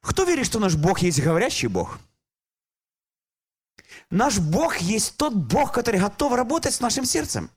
Кто 0.00 0.22
верит, 0.24 0.46
что 0.46 0.60
наш 0.60 0.76
Бог 0.76 1.00
есть 1.00 1.20
говорящий 1.20 1.66
Бог? 1.66 1.98
Наш 4.10 4.38
Бог 4.38 4.76
есть 4.76 5.16
тот 5.16 5.34
Бог, 5.34 5.72
который 5.72 5.98
готов 5.98 6.34
работать 6.34 6.74
с 6.74 6.80
нашим 6.80 7.04
сердцем. 7.04 7.50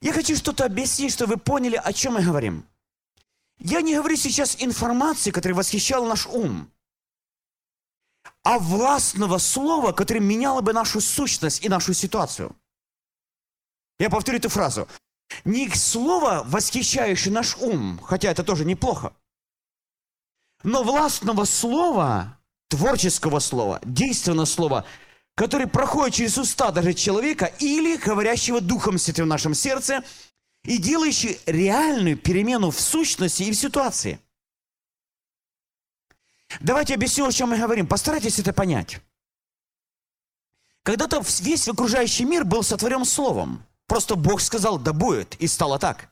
Я 0.00 0.14
хочу 0.14 0.34
что-то 0.34 0.64
объяснить, 0.64 1.12
чтобы 1.12 1.34
вы 1.34 1.40
поняли, 1.40 1.76
о 1.76 1.92
чем 1.92 2.14
мы 2.14 2.22
говорим. 2.22 2.66
Я 3.58 3.82
не 3.82 3.94
говорю 3.94 4.16
сейчас 4.16 4.62
информации, 4.62 5.30
которая 5.30 5.56
восхищала 5.56 6.08
наш 6.08 6.26
ум, 6.26 6.72
а 8.48 8.58
властного 8.58 9.36
слова, 9.36 9.92
которое 9.92 10.20
меняло 10.20 10.62
бы 10.62 10.72
нашу 10.72 11.02
сущность 11.02 11.62
и 11.62 11.68
нашу 11.68 11.92
ситуацию. 11.92 12.56
Я 13.98 14.08
повторю 14.08 14.38
эту 14.38 14.48
фразу. 14.48 14.88
Не 15.44 15.68
слово, 15.68 16.44
восхищающее 16.46 17.30
наш 17.30 17.58
ум, 17.58 18.00
хотя 18.02 18.30
это 18.30 18.42
тоже 18.42 18.64
неплохо, 18.64 19.12
но 20.62 20.82
властного 20.82 21.44
слова, 21.44 22.38
творческого 22.70 23.38
слова, 23.40 23.80
действенного 23.84 24.46
слова, 24.46 24.86
который 25.34 25.66
проходит 25.66 26.14
через 26.14 26.38
уста 26.38 26.70
даже 26.70 26.94
человека 26.94 27.52
или 27.58 27.98
говорящего 27.98 28.62
Духом 28.62 28.96
Святым 28.96 29.26
в 29.26 29.28
нашем 29.28 29.52
сердце– 29.52 30.02
и 30.64 30.78
делающий 30.78 31.38
реальную 31.46 32.16
перемену 32.16 32.70
в 32.70 32.80
сущности 32.80 33.44
и 33.44 33.52
в 33.52 33.54
ситуации. 33.54 34.20
Давайте 36.60 36.94
объясню, 36.94 37.26
о 37.26 37.32
чем 37.32 37.50
мы 37.50 37.58
говорим. 37.58 37.86
Постарайтесь 37.86 38.38
это 38.38 38.52
понять. 38.52 39.00
Когда-то 40.82 41.22
весь 41.40 41.68
окружающий 41.68 42.24
мир 42.24 42.44
был 42.44 42.62
сотворен 42.62 43.04
Словом. 43.04 43.64
Просто 43.86 44.16
Бог 44.16 44.40
сказал, 44.40 44.78
да 44.78 44.92
будет, 44.92 45.34
и 45.36 45.46
стало 45.46 45.78
так. 45.78 46.10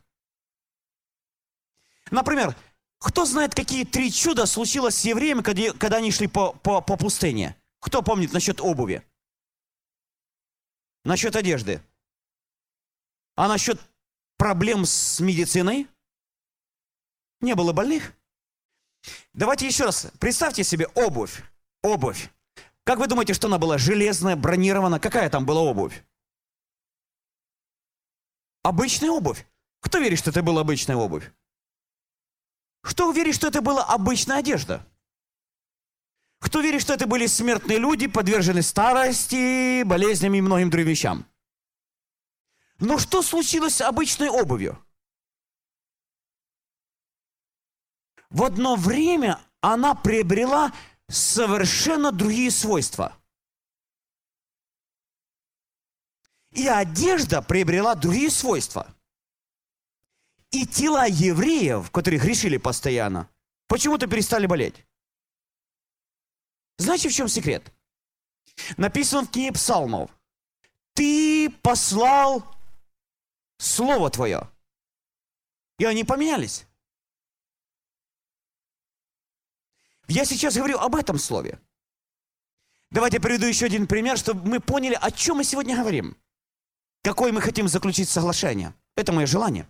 Например, 2.10 2.56
кто 2.98 3.24
знает, 3.24 3.54
какие 3.54 3.84
три 3.84 4.10
чуда 4.10 4.46
случилось 4.46 4.96
с 4.96 5.04
евреями, 5.04 5.42
когда, 5.42 5.96
они 5.96 6.10
шли 6.10 6.26
по, 6.26 6.52
по, 6.52 6.80
по 6.80 6.96
пустыне? 6.96 7.56
Кто 7.80 8.02
помнит 8.02 8.32
насчет 8.32 8.60
обуви? 8.60 9.02
Насчет 11.04 11.36
одежды? 11.36 11.82
А 13.34 13.48
насчет 13.48 13.80
проблем 14.38 14.86
с 14.86 15.20
медициной? 15.20 15.86
Не 17.40 17.54
было 17.54 17.72
больных? 17.72 18.12
Давайте 19.32 19.66
еще 19.66 19.84
раз. 19.84 20.06
Представьте 20.18 20.64
себе 20.64 20.86
обувь. 20.94 21.42
Обувь. 21.82 22.30
Как 22.84 22.98
вы 22.98 23.06
думаете, 23.06 23.34
что 23.34 23.48
она 23.48 23.58
была 23.58 23.78
железная, 23.78 24.36
бронирована? 24.36 25.00
Какая 25.00 25.28
там 25.28 25.44
была 25.44 25.60
обувь? 25.60 26.04
Обычная 28.62 29.10
обувь. 29.10 29.46
Кто 29.80 29.98
верит, 29.98 30.18
что 30.18 30.30
это 30.30 30.42
была 30.42 30.60
обычная 30.60 30.96
обувь? 30.96 31.30
Кто 32.82 33.10
верит, 33.12 33.34
что 33.34 33.48
это 33.48 33.60
была 33.60 33.84
обычная 33.84 34.38
одежда? 34.38 34.86
Кто 36.38 36.60
верит, 36.60 36.82
что 36.82 36.94
это 36.94 37.06
были 37.06 37.26
смертные 37.26 37.78
люди, 37.78 38.06
подвержены 38.06 38.62
старости, 38.62 39.82
болезням 39.82 40.34
и 40.34 40.40
многим 40.40 40.70
другим 40.70 40.88
вещам? 40.88 41.26
Но 42.78 42.98
что 42.98 43.22
случилось 43.22 43.76
с 43.76 43.80
обычной 43.80 44.28
обувью? 44.28 44.78
В 48.30 48.42
одно 48.42 48.76
время 48.76 49.40
она 49.60 49.94
приобрела 49.94 50.72
совершенно 51.08 52.12
другие 52.12 52.50
свойства. 52.50 53.16
И 56.52 56.66
одежда 56.66 57.42
приобрела 57.42 57.94
другие 57.94 58.30
свойства. 58.30 58.94
И 60.50 60.66
тела 60.66 61.06
евреев, 61.06 61.90
которые 61.90 62.18
грешили 62.18 62.56
постоянно, 62.56 63.28
почему-то 63.66 64.06
перестали 64.06 64.46
болеть. 64.46 64.86
Знаете, 66.78 67.08
в 67.08 67.12
чем 67.12 67.28
секрет? 67.28 67.72
Написано 68.76 69.26
в 69.26 69.30
книге 69.30 69.52
Псалмов. 69.52 70.10
Ты 70.94 71.50
послал 71.62 72.42
Слово 73.58 74.10
Твое. 74.10 74.50
И 75.78 75.84
они 75.84 76.04
поменялись. 76.04 76.66
Я 80.08 80.24
сейчас 80.24 80.56
говорю 80.56 80.78
об 80.78 80.94
этом 80.94 81.18
слове. 81.18 81.60
Давайте 82.90 83.20
приведу 83.20 83.46
еще 83.46 83.66
один 83.66 83.86
пример, 83.86 84.16
чтобы 84.16 84.48
мы 84.48 84.60
поняли, 84.60 84.96
о 85.00 85.10
чем 85.10 85.38
мы 85.38 85.44
сегодня 85.44 85.76
говорим. 85.76 86.16
Какое 87.02 87.32
мы 87.32 87.40
хотим 87.40 87.68
заключить 87.68 88.08
соглашение. 88.08 88.74
Это 88.96 89.12
мое 89.12 89.26
желание. 89.26 89.68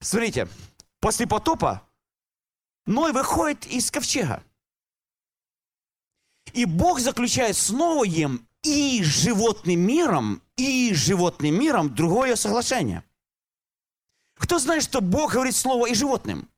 Смотрите, 0.00 0.48
после 1.00 1.26
потопа 1.26 1.82
Ной 2.86 3.12
выходит 3.12 3.66
из 3.66 3.90
ковчега. 3.90 4.42
И 6.54 6.64
Бог 6.64 7.00
заключает 7.00 7.56
с 7.56 7.70
Ноем 7.70 8.48
и 8.62 9.02
животным 9.02 9.80
миром, 9.80 10.42
и 10.56 10.94
животным 10.94 11.58
миром 11.58 11.94
другое 11.94 12.36
соглашение. 12.36 13.04
Кто 14.36 14.58
знает, 14.58 14.82
что 14.82 15.00
Бог 15.00 15.32
говорит 15.32 15.54
слово 15.54 15.86
и 15.86 15.94
животным? 15.94 16.48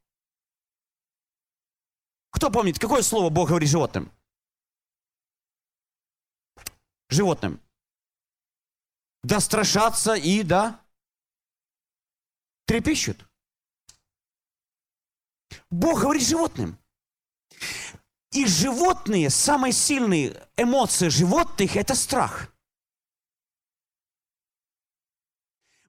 Кто 2.30 2.50
помнит, 2.50 2.78
какое 2.78 3.02
слово 3.02 3.30
Бог 3.30 3.48
говорит 3.48 3.68
животным? 3.68 4.10
Животным. 7.08 7.60
Да 9.22 9.40
страшатся 9.40 10.14
и 10.14 10.42
да 10.42 10.80
трепещут. 12.66 13.26
Бог 15.70 16.00
говорит 16.00 16.26
животным. 16.26 16.78
И 18.30 18.46
животные, 18.46 19.28
самые 19.28 19.72
сильные 19.72 20.48
эмоции 20.56 21.08
животных– 21.08 21.74
это 21.76 21.96
страх. 21.96 22.52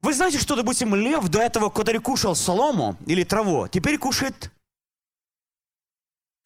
Вы 0.02 0.16
знаете, 0.16 0.40
что, 0.40 0.56
допустим, 0.56 0.96
лев 0.96 1.30
до 1.30 1.40
этого, 1.40 1.70
который 1.70 2.02
кушал 2.02 2.36
солому 2.36 2.98
или 3.06 3.24
траву, 3.24 3.68
теперь 3.68 4.00
кушает 4.00 4.52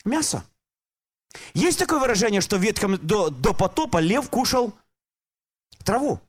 мясо. 0.06 0.46
Есть 1.54 1.80
такое 1.80 2.00
выражение, 2.00 2.42
что 2.42 2.58
в 2.58 2.62
ветхом 2.62 2.98
до, 2.98 3.30
до 3.30 3.54
потопа 3.54 3.98
лев 3.98 4.30
кушал 4.30 4.74
траву. 5.84 6.20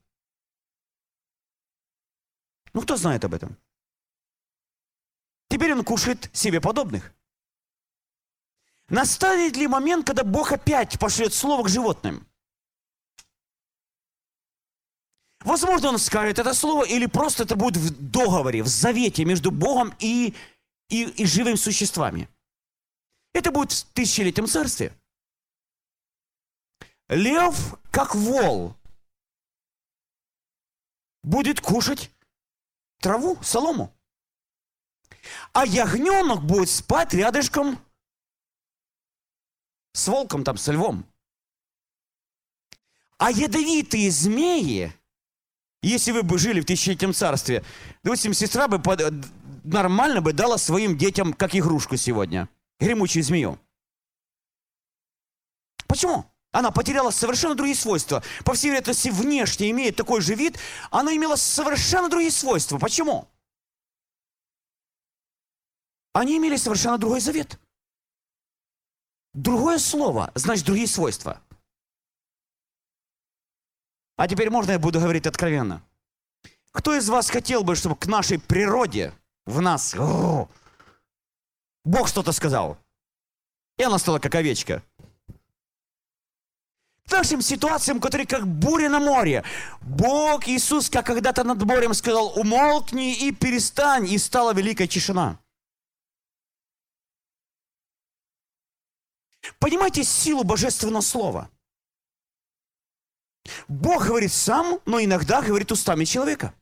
Ну, 2.73 2.83
кто 2.83 2.97
знает 2.97 3.25
об 3.25 3.35
этом? 3.35 3.57
Теперь 5.49 5.73
он 5.73 5.85
кушает 5.85 6.29
себе 6.33 6.61
подобных. 6.61 7.15
Настанет 8.89 9.57
ли 9.57 9.67
момент, 9.67 10.07
когда 10.07 10.25
Бог 10.25 10.53
опять 10.53 10.99
пошлет 10.99 11.33
слово 11.33 11.65
к 11.65 11.69
животным? 11.69 12.27
Возможно, 15.41 15.91
он 15.91 15.99
скажет 15.99 16.39
это 16.39 16.55
слово, 16.55 16.85
или 16.85 17.07
просто 17.07 17.45
это 17.45 17.57
будет 17.57 17.77
в 17.77 18.11
договоре, 18.11 18.63
в 18.63 18.67
завете 18.67 19.25
между 19.25 19.51
Богом 19.51 19.95
и, 20.01 20.35
и, 20.89 21.05
и 21.05 21.25
живыми 21.25 21.55
существами. 21.55 22.29
Это 23.37 23.51
будет 23.51 23.71
в 23.71 23.85
тысячелетнем 23.93 24.47
царстве. 24.47 24.99
Лев, 27.09 27.75
как 27.91 28.15
вол, 28.15 28.75
будет 31.23 31.61
кушать 31.61 32.11
траву, 32.99 33.37
солому. 33.43 33.95
А 35.53 35.67
ягненок 35.67 36.47
будет 36.47 36.71
спать 36.71 37.13
рядышком 37.13 37.79
с 39.93 40.09
волком 40.09 40.43
там, 40.43 40.57
с 40.57 40.73
львом. 40.73 41.05
А 43.19 43.31
ядовитые 43.31 44.11
змеи, 44.11 44.95
если 45.83 46.13
вы 46.13 46.23
бы 46.23 46.39
жили 46.39 46.63
в 46.63 46.65
тысячелетнем 46.65 47.13
царстве, 47.13 47.63
допустим, 48.03 48.33
сестра 48.33 48.67
бы 48.67 48.79
под, 48.79 49.03
нормально 49.63 50.23
бы 50.23 50.33
дала 50.33 50.57
своим 50.57 50.97
детям 50.97 51.35
как 51.35 51.55
игрушку 51.55 51.99
сегодня. 51.99 52.49
Гремучую 52.79 53.23
змею. 53.23 53.59
Почему? 55.87 56.31
Она 56.53 56.71
потеряла 56.71 57.11
совершенно 57.11 57.55
другие 57.55 57.77
свойства. 57.77 58.23
По 58.45 58.55
всей 58.55 58.69
вероятности, 58.69 59.09
внешне 59.09 59.71
имеет 59.71 59.97
такой 59.97 60.21
же 60.21 60.35
вид, 60.35 60.59
она 60.91 61.15
имела 61.15 61.37
совершенно 61.37 62.09
другие 62.09 62.31
свойства. 62.31 62.79
Почему? 62.79 63.29
Они 66.13 66.39
имели 66.39 66.57
совершенно 66.57 66.97
другой 66.97 67.21
завет. 67.21 67.59
Другое 69.35 69.79
слово, 69.79 70.33
значит 70.35 70.65
другие 70.65 70.87
свойства. 70.87 71.43
А 74.17 74.27
теперь 74.27 74.49
можно 74.49 74.73
я 74.73 74.79
буду 74.79 74.99
говорить 74.99 75.27
откровенно? 75.27 75.83
Кто 76.73 76.95
из 76.97 77.09
вас 77.11 77.29
хотел 77.29 77.65
бы, 77.65 77.77
чтобы 77.77 77.97
к 77.97 78.07
нашей 78.07 78.39
природе, 78.39 79.13
в 79.45 79.61
нас, 79.61 79.95
Бог 81.87 82.09
что-то 82.09 82.33
сказал? 82.33 82.79
И 83.79 83.85
она 83.85 83.99
стала 83.99 84.19
как 84.19 84.35
овечка. 84.35 84.83
К 87.09 87.13
нашим 87.13 87.41
ситуациям, 87.41 88.01
которые 88.01 88.27
как 88.27 88.45
буря 88.45 88.89
на 88.89 88.99
море. 88.99 89.45
Бог 89.83 90.49
Иисус, 90.49 90.91
как 90.91 91.07
когда-то 91.07 91.45
над 91.45 91.63
морем 91.63 91.95
сказал, 91.95 92.37
умолкни 92.37 93.15
и 93.15 93.31
перестань, 93.31 94.09
и 94.09 94.19
стала 94.19 94.53
великая 94.53 94.89
тишина. 94.89 95.39
Понимаете 99.61 100.03
силу 100.03 100.43
божественного 100.43 101.03
слова? 101.03 101.49
Бог 103.69 104.07
говорит 104.07 104.33
сам, 104.33 104.81
но 104.87 105.01
иногда 105.01 105.41
говорит 105.41 105.71
устами 105.71 106.05
человека. 106.05 106.53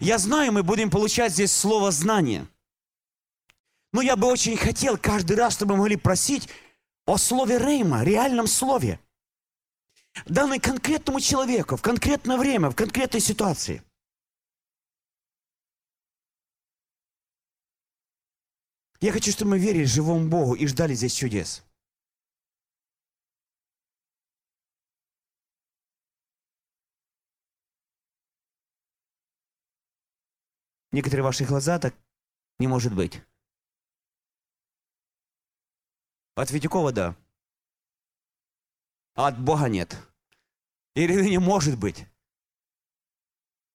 Я 0.00 0.18
знаю, 0.18 0.52
мы 0.52 0.62
будем 0.62 0.90
получать 0.90 1.32
здесь 1.32 1.52
слово 1.52 1.90
знание. 1.90 2.46
Но 3.92 4.02
я 4.02 4.16
бы 4.16 4.26
очень 4.26 4.56
хотел 4.56 4.98
каждый 4.98 5.36
раз, 5.36 5.54
чтобы 5.54 5.74
мы 5.74 5.82
могли 5.82 5.96
просить 5.96 6.48
о 7.06 7.16
слове 7.16 7.58
Рейма, 7.58 8.02
реальном 8.02 8.46
слове, 8.46 8.98
данной 10.26 10.58
конкретному 10.58 11.20
человеку, 11.20 11.76
в 11.76 11.82
конкретное 11.82 12.36
время, 12.36 12.70
в 12.70 12.74
конкретной 12.74 13.20
ситуации. 13.20 13.82
Я 19.00 19.12
хочу, 19.12 19.30
чтобы 19.32 19.52
мы 19.52 19.58
верили 19.58 19.84
живому 19.84 20.28
Богу 20.28 20.54
и 20.54 20.66
ждали 20.66 20.94
здесь 20.94 21.14
чудес. 21.14 21.62
Некоторые 30.94 31.24
ваши 31.24 31.44
глаза 31.44 31.80
так 31.80 31.92
не 32.60 32.68
может 32.68 32.94
быть. 32.94 33.20
От 36.36 36.52
Витюкова– 36.52 36.92
да. 36.98 37.16
А 39.16 39.26
от 39.26 39.40
Бога 39.40 39.68
нет. 39.68 39.96
Или 40.94 41.30
не 41.30 41.38
может 41.38 41.76
быть. 41.76 42.06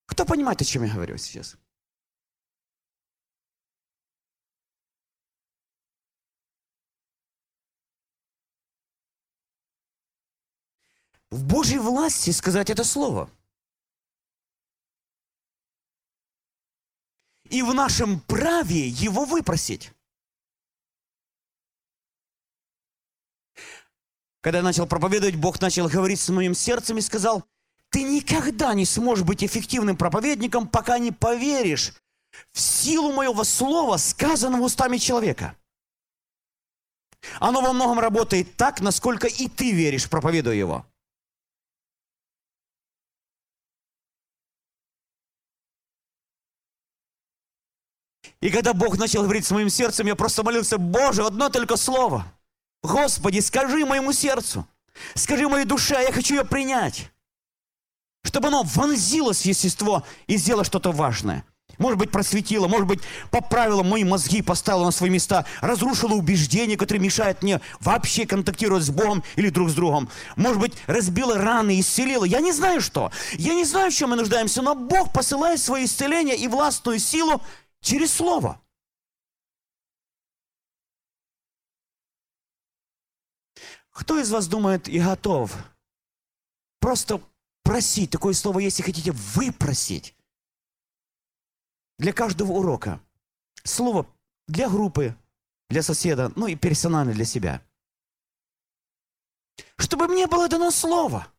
Кто 0.06 0.26
понимает, 0.26 0.62
о 0.62 0.64
чем 0.64 0.84
я 0.84 0.94
говорю 0.94 1.18
сейчас? 1.18 1.58
В 11.30 11.46
Божьей 11.46 11.80
власти 11.80 12.30
сказать 12.30 12.70
это 12.70 12.86
слово– 12.86 13.30
и 17.50 17.62
в 17.62 17.74
нашем 17.74 18.20
праве 18.22 18.88
его 18.88 19.26
выпросить. 19.26 19.92
Когда 24.42 24.60
я 24.60 24.64
начал 24.64 24.88
проповедовать, 24.88 25.36
Бог 25.36 25.60
начал 25.60 25.90
говорить 25.90 26.20
с 26.20 26.30
моим 26.30 26.54
сердцем 26.54 26.98
и 26.98 27.02
сказал, 27.02 27.44
ты 27.90 28.04
никогда 28.04 28.74
не 28.74 28.86
сможешь 28.86 29.26
быть 29.26 29.44
эффективным 29.44 29.98
проповедником, 29.98 30.68
пока 30.68 30.98
не 30.98 31.12
поверишь 31.12 31.94
в 32.54 32.60
силу 32.60 33.12
моего 33.12 33.44
слова, 33.44 33.98
сказанного 33.98 34.64
устами 34.64 34.98
человека. 34.98 35.56
Оно 37.40 37.62
во 37.62 37.74
многом 37.74 38.00
работает 38.00 38.56
так, 38.56 38.80
насколько 38.80 39.28
и 39.28 39.50
ты 39.50 39.72
веришь, 39.72 40.10
проповедуя 40.10 40.56
его. 40.56 40.86
И 48.42 48.50
когда 48.50 48.74
Бог 48.74 48.98
начал 48.98 49.24
говорить 49.24 49.46
с 49.46 49.52
моим 49.52 49.70
сердцем, 49.70 50.08
я 50.08 50.16
просто 50.16 50.44
молился, 50.44 50.78
Боже, 50.78 51.26
одно 51.26 51.50
только 51.50 51.76
слово. 51.76 52.26
Господи, 52.82 53.40
скажи 53.40 53.86
моему 53.86 54.14
сердцу, 54.14 54.66
скажи 55.14 55.48
моей 55.48 55.66
душе, 55.66 56.02
я 56.02 56.12
хочу 56.12 56.36
ее 56.36 56.46
принять. 56.46 57.12
Чтобы 58.24 58.48
оно 58.48 58.64
вонзилось 58.64 59.42
в 59.42 59.46
естество 59.46 60.04
и 60.28 60.38
сделало 60.38 60.64
что-то 60.64 60.92
важное. 60.92 61.44
Может 61.78 61.98
быть, 61.98 62.12
просветило, 62.12 62.68
может 62.68 62.88
быть, 62.88 63.00
поправило 63.32 63.84
мои 63.84 64.04
мозги, 64.04 64.42
поставило 64.42 64.86
на 64.86 64.92
свои 64.92 65.10
места, 65.10 65.46
разрушило 65.62 66.14
убеждения, 66.14 66.76
которые 66.76 67.02
мешают 67.02 67.42
мне 67.42 67.62
вообще 67.80 68.26
контактировать 68.26 68.84
с 68.84 68.90
Богом 68.90 69.24
или 69.38 69.50
друг 69.50 69.70
с 69.70 69.74
другом. 69.74 70.10
Может 70.36 70.60
быть, 70.60 70.74
разбило 70.88 71.38
раны, 71.38 71.80
исцелило. 71.80 72.26
Я 72.26 72.42
не 72.42 72.52
знаю 72.52 72.82
что. 72.82 73.12
Я 73.34 73.54
не 73.54 73.64
знаю, 73.64 73.92
в 73.92 73.96
чем 73.96 74.10
мы 74.10 74.18
нуждаемся, 74.18 74.62
но 74.62 74.76
Бог 74.76 75.14
посылает 75.14 75.62
свое 75.62 75.86
исцеление 75.86 76.36
и 76.36 76.50
властную 76.50 77.00
силу 77.00 77.42
Через 77.82 78.14
слово. 78.14 78.62
Кто 83.92 84.20
из 84.20 84.32
вас 84.32 84.48
думает 84.48 84.88
и 84.88 85.00
готов 85.00 85.56
просто 86.80 87.22
просить, 87.64 88.12
такое 88.12 88.34
слово, 88.34 88.60
если 88.60 88.82
хотите, 88.82 89.12
выпросить 89.12 90.16
для 91.98 92.14
каждого 92.14 92.54
урока. 92.54 93.02
Слово 93.64 94.08
для 94.48 94.70
группы, 94.70 95.16
для 95.70 95.84
соседа, 95.84 96.32
ну 96.36 96.48
и 96.48 96.56
персонально 96.56 97.14
для 97.14 97.26
себя. 97.26 97.62
Чтобы 99.78 100.08
мне 100.08 100.28
было 100.28 100.48
дано 100.48 100.72
слово– 100.72 101.28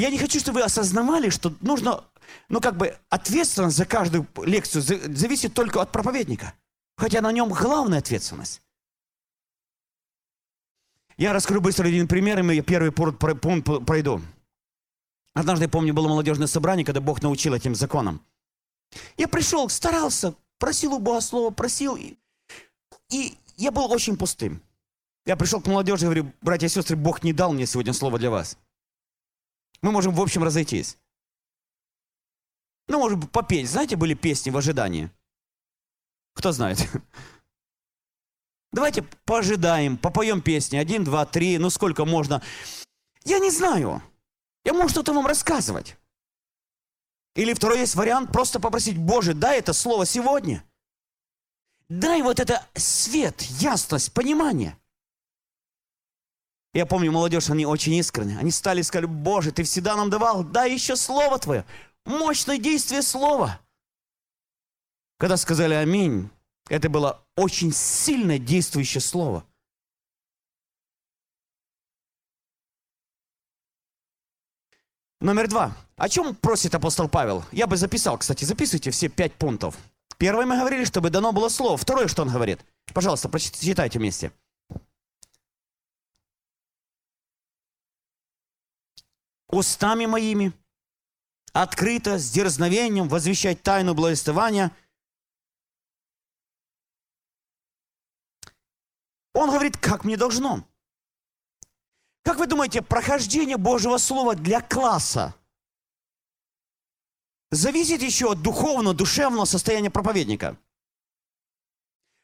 я 0.00 0.10
не 0.10 0.18
хочу, 0.18 0.40
чтобы 0.40 0.60
вы 0.60 0.64
осознавали, 0.64 1.30
что 1.30 1.54
нужно, 1.60 2.04
ну 2.48 2.60
как 2.60 2.76
бы 2.76 2.96
ответственность 3.08 3.76
за 3.76 3.84
каждую 3.84 4.26
лекцию 4.44 4.82
зависит 4.82 5.54
только 5.54 5.80
от 5.80 5.92
проповедника. 5.92 6.54
Хотя 6.96 7.20
на 7.20 7.32
нем 7.32 7.48
главная 7.50 7.98
ответственность. 7.98 8.62
Я 11.16 11.32
расскажу 11.32 11.60
быстро 11.60 11.86
один 11.86 12.08
пример, 12.08 12.40
и 12.40 12.56
я 12.56 12.62
первый 12.62 12.92
пункт 12.92 13.18
пройду. 13.86 14.22
Однажды, 15.34 15.64
я 15.66 15.68
помню, 15.68 15.94
было 15.94 16.08
молодежное 16.08 16.46
собрание, 16.46 16.84
когда 16.84 17.00
Бог 17.00 17.22
научил 17.22 17.54
этим 17.54 17.74
законам. 17.74 18.24
Я 19.16 19.28
пришел, 19.28 19.68
старался, 19.68 20.34
просил 20.58 20.94
у 20.94 20.98
Бога 20.98 21.20
слова, 21.20 21.50
просил. 21.50 21.96
И, 21.96 22.16
и 23.10 23.38
я 23.56 23.70
был 23.70 23.90
очень 23.92 24.16
пустым. 24.16 24.62
Я 25.26 25.36
пришел 25.36 25.60
к 25.60 25.66
молодежи 25.66 26.04
и 26.04 26.06
говорю, 26.06 26.32
братья 26.40 26.66
и 26.66 26.70
сестры, 26.70 26.96
Бог 26.96 27.22
не 27.22 27.32
дал 27.32 27.52
мне 27.52 27.66
сегодня 27.66 27.92
слово 27.92 28.18
для 28.18 28.30
вас. 28.30 28.56
Мы 29.82 29.92
можем 29.92 30.14
в 30.14 30.20
общем 30.20 30.44
разойтись. 30.44 30.98
Ну, 32.88 32.98
может 32.98 33.30
попеть. 33.30 33.70
Знаете, 33.70 33.96
были 33.96 34.14
песни 34.14 34.50
в 34.50 34.56
ожидании? 34.56 35.10
Кто 36.34 36.52
знает? 36.52 36.78
Давайте 38.72 39.02
пожидаем, 39.24 39.96
попоем 39.96 40.42
песни. 40.42 40.76
Один, 40.76 41.04
два, 41.04 41.26
три, 41.26 41.58
ну 41.58 41.70
сколько 41.70 42.04
можно. 42.04 42.42
Я 43.24 43.38
не 43.38 43.50
знаю. 43.50 44.02
Я 44.64 44.74
могу 44.74 44.88
что-то 44.88 45.12
вам 45.12 45.26
рассказывать. 45.26 45.96
Или 47.34 47.54
второй 47.54 47.80
есть 47.80 47.94
вариант, 47.94 48.32
просто 48.32 48.60
попросить, 48.60 48.98
Боже, 48.98 49.34
дай 49.34 49.58
это 49.58 49.72
слово 49.72 50.04
сегодня. 50.04 50.64
Дай 51.88 52.22
вот 52.22 52.38
это 52.38 52.66
свет, 52.74 53.42
ясность, 53.42 54.12
понимание. 54.12 54.76
Я 56.72 56.86
помню, 56.86 57.10
молодежь, 57.10 57.50
они 57.50 57.66
очень 57.66 57.94
искренне. 57.94 58.38
Они 58.38 58.50
стали 58.50 58.80
и 58.80 58.84
сказали, 58.84 59.06
Боже, 59.06 59.50
Ты 59.50 59.64
всегда 59.64 59.96
нам 59.96 60.08
давал, 60.08 60.44
дай 60.44 60.72
еще 60.72 60.96
Слово 60.96 61.38
Твое. 61.38 61.64
Мощное 62.04 62.58
действие 62.58 63.02
Слова. 63.02 63.60
Когда 65.18 65.36
сказали 65.36 65.74
«Аминь», 65.74 66.30
это 66.68 66.88
было 66.88 67.22
очень 67.36 67.72
сильное 67.72 68.38
действующее 68.38 69.00
Слово. 69.00 69.44
Номер 75.20 75.48
два. 75.48 75.76
О 75.96 76.08
чем 76.08 76.34
просит 76.34 76.74
апостол 76.74 77.06
Павел? 77.06 77.44
Я 77.52 77.66
бы 77.66 77.76
записал, 77.76 78.16
кстати, 78.16 78.44
записывайте 78.44 78.90
все 78.90 79.08
пять 79.08 79.34
пунктов. 79.34 79.76
Первое 80.16 80.46
мы 80.46 80.56
говорили, 80.56 80.84
чтобы 80.84 81.10
дано 81.10 81.32
было 81.32 81.50
слово. 81.50 81.76
Второе, 81.76 82.08
что 82.08 82.22
он 82.22 82.30
говорит? 82.30 82.60
Пожалуйста, 82.94 83.28
прочитайте 83.28 83.98
вместе. 83.98 84.32
Устами 89.50 90.06
моими, 90.06 90.52
открыто, 91.52 92.18
с 92.18 92.30
дерзновением 92.30 93.08
возвещать 93.08 93.62
тайну 93.62 93.94
благовествования. 93.94 94.70
Он 99.34 99.50
говорит, 99.50 99.76
как 99.76 100.04
мне 100.04 100.16
должно. 100.16 100.66
Как 102.22 102.38
вы 102.38 102.46
думаете, 102.46 102.82
прохождение 102.82 103.56
Божьего 103.56 103.96
Слова 103.96 104.34
для 104.34 104.60
класса 104.60 105.34
зависит 107.50 108.02
еще 108.02 108.32
от 108.32 108.42
духовного, 108.42 108.94
душевного 108.94 109.44
состояния 109.44 109.90
проповедника? 109.90 110.56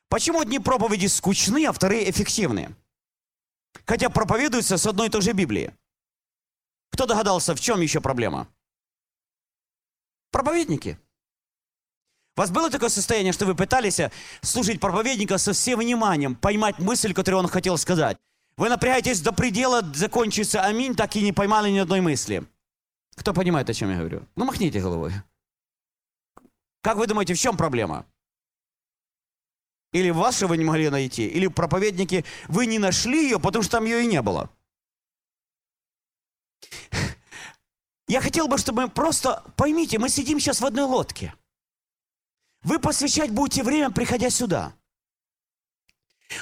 Почему 0.08 0.40
одни 0.40 0.58
проповеди 0.58 1.06
скучны, 1.06 1.66
а 1.66 1.72
вторые 1.72 2.08
эффективные? 2.10 2.76
Хотя 3.84 4.08
проповедуются 4.08 4.78
с 4.78 4.86
одной 4.86 5.08
и 5.08 5.10
той 5.10 5.22
же 5.22 5.32
Библии. 5.32 5.74
Кто 6.96 7.04
догадался, 7.04 7.54
в 7.54 7.60
чем 7.60 7.82
еще 7.82 8.00
проблема? 8.00 8.48
Проповедники. 10.30 10.98
У 12.34 12.40
вас 12.40 12.50
было 12.50 12.70
такое 12.70 12.88
состояние, 12.88 13.34
что 13.34 13.44
вы 13.44 13.54
пытались 13.54 14.00
слушать 14.40 14.80
проповедника 14.80 15.36
со 15.36 15.52
всем 15.52 15.80
вниманием, 15.80 16.34
поймать 16.34 16.78
мысль, 16.78 17.12
которую 17.12 17.42
он 17.42 17.48
хотел 17.48 17.76
сказать. 17.76 18.16
Вы 18.56 18.70
напрягаетесь 18.70 19.20
до 19.20 19.32
предела, 19.32 19.82
закончится 19.94 20.62
аминь, 20.62 20.94
так 20.94 21.14
и 21.16 21.22
не 21.22 21.34
поймали 21.34 21.68
ни 21.68 21.76
одной 21.76 22.00
мысли. 22.00 22.46
Кто 23.14 23.34
понимает, 23.34 23.68
о 23.68 23.74
чем 23.74 23.90
я 23.90 23.98
говорю? 23.98 24.26
Ну, 24.34 24.46
махните 24.46 24.80
головой. 24.80 25.12
Как 26.80 26.96
вы 26.96 27.06
думаете, 27.06 27.34
в 27.34 27.38
чем 27.38 27.58
проблема? 27.58 28.06
Или 29.92 30.08
вашего 30.08 30.54
не 30.54 30.64
могли 30.64 30.88
найти, 30.88 31.28
или 31.28 31.46
проповедники, 31.48 32.24
вы 32.48 32.64
не 32.64 32.78
нашли 32.78 33.22
ее, 33.24 33.38
потому 33.38 33.62
что 33.62 33.72
там 33.72 33.84
ее 33.84 34.04
и 34.04 34.06
не 34.06 34.22
было. 34.22 34.48
Я 38.08 38.20
хотел 38.20 38.46
бы, 38.46 38.56
чтобы 38.58 38.82
мы 38.82 38.88
просто, 38.88 39.42
поймите, 39.56 39.98
мы 39.98 40.08
сидим 40.08 40.38
сейчас 40.38 40.60
в 40.60 40.66
одной 40.66 40.84
лодке. 40.84 41.34
Вы 42.62 42.78
посвящать 42.78 43.30
будете 43.30 43.62
время, 43.62 43.90
приходя 43.90 44.30
сюда. 44.30 44.74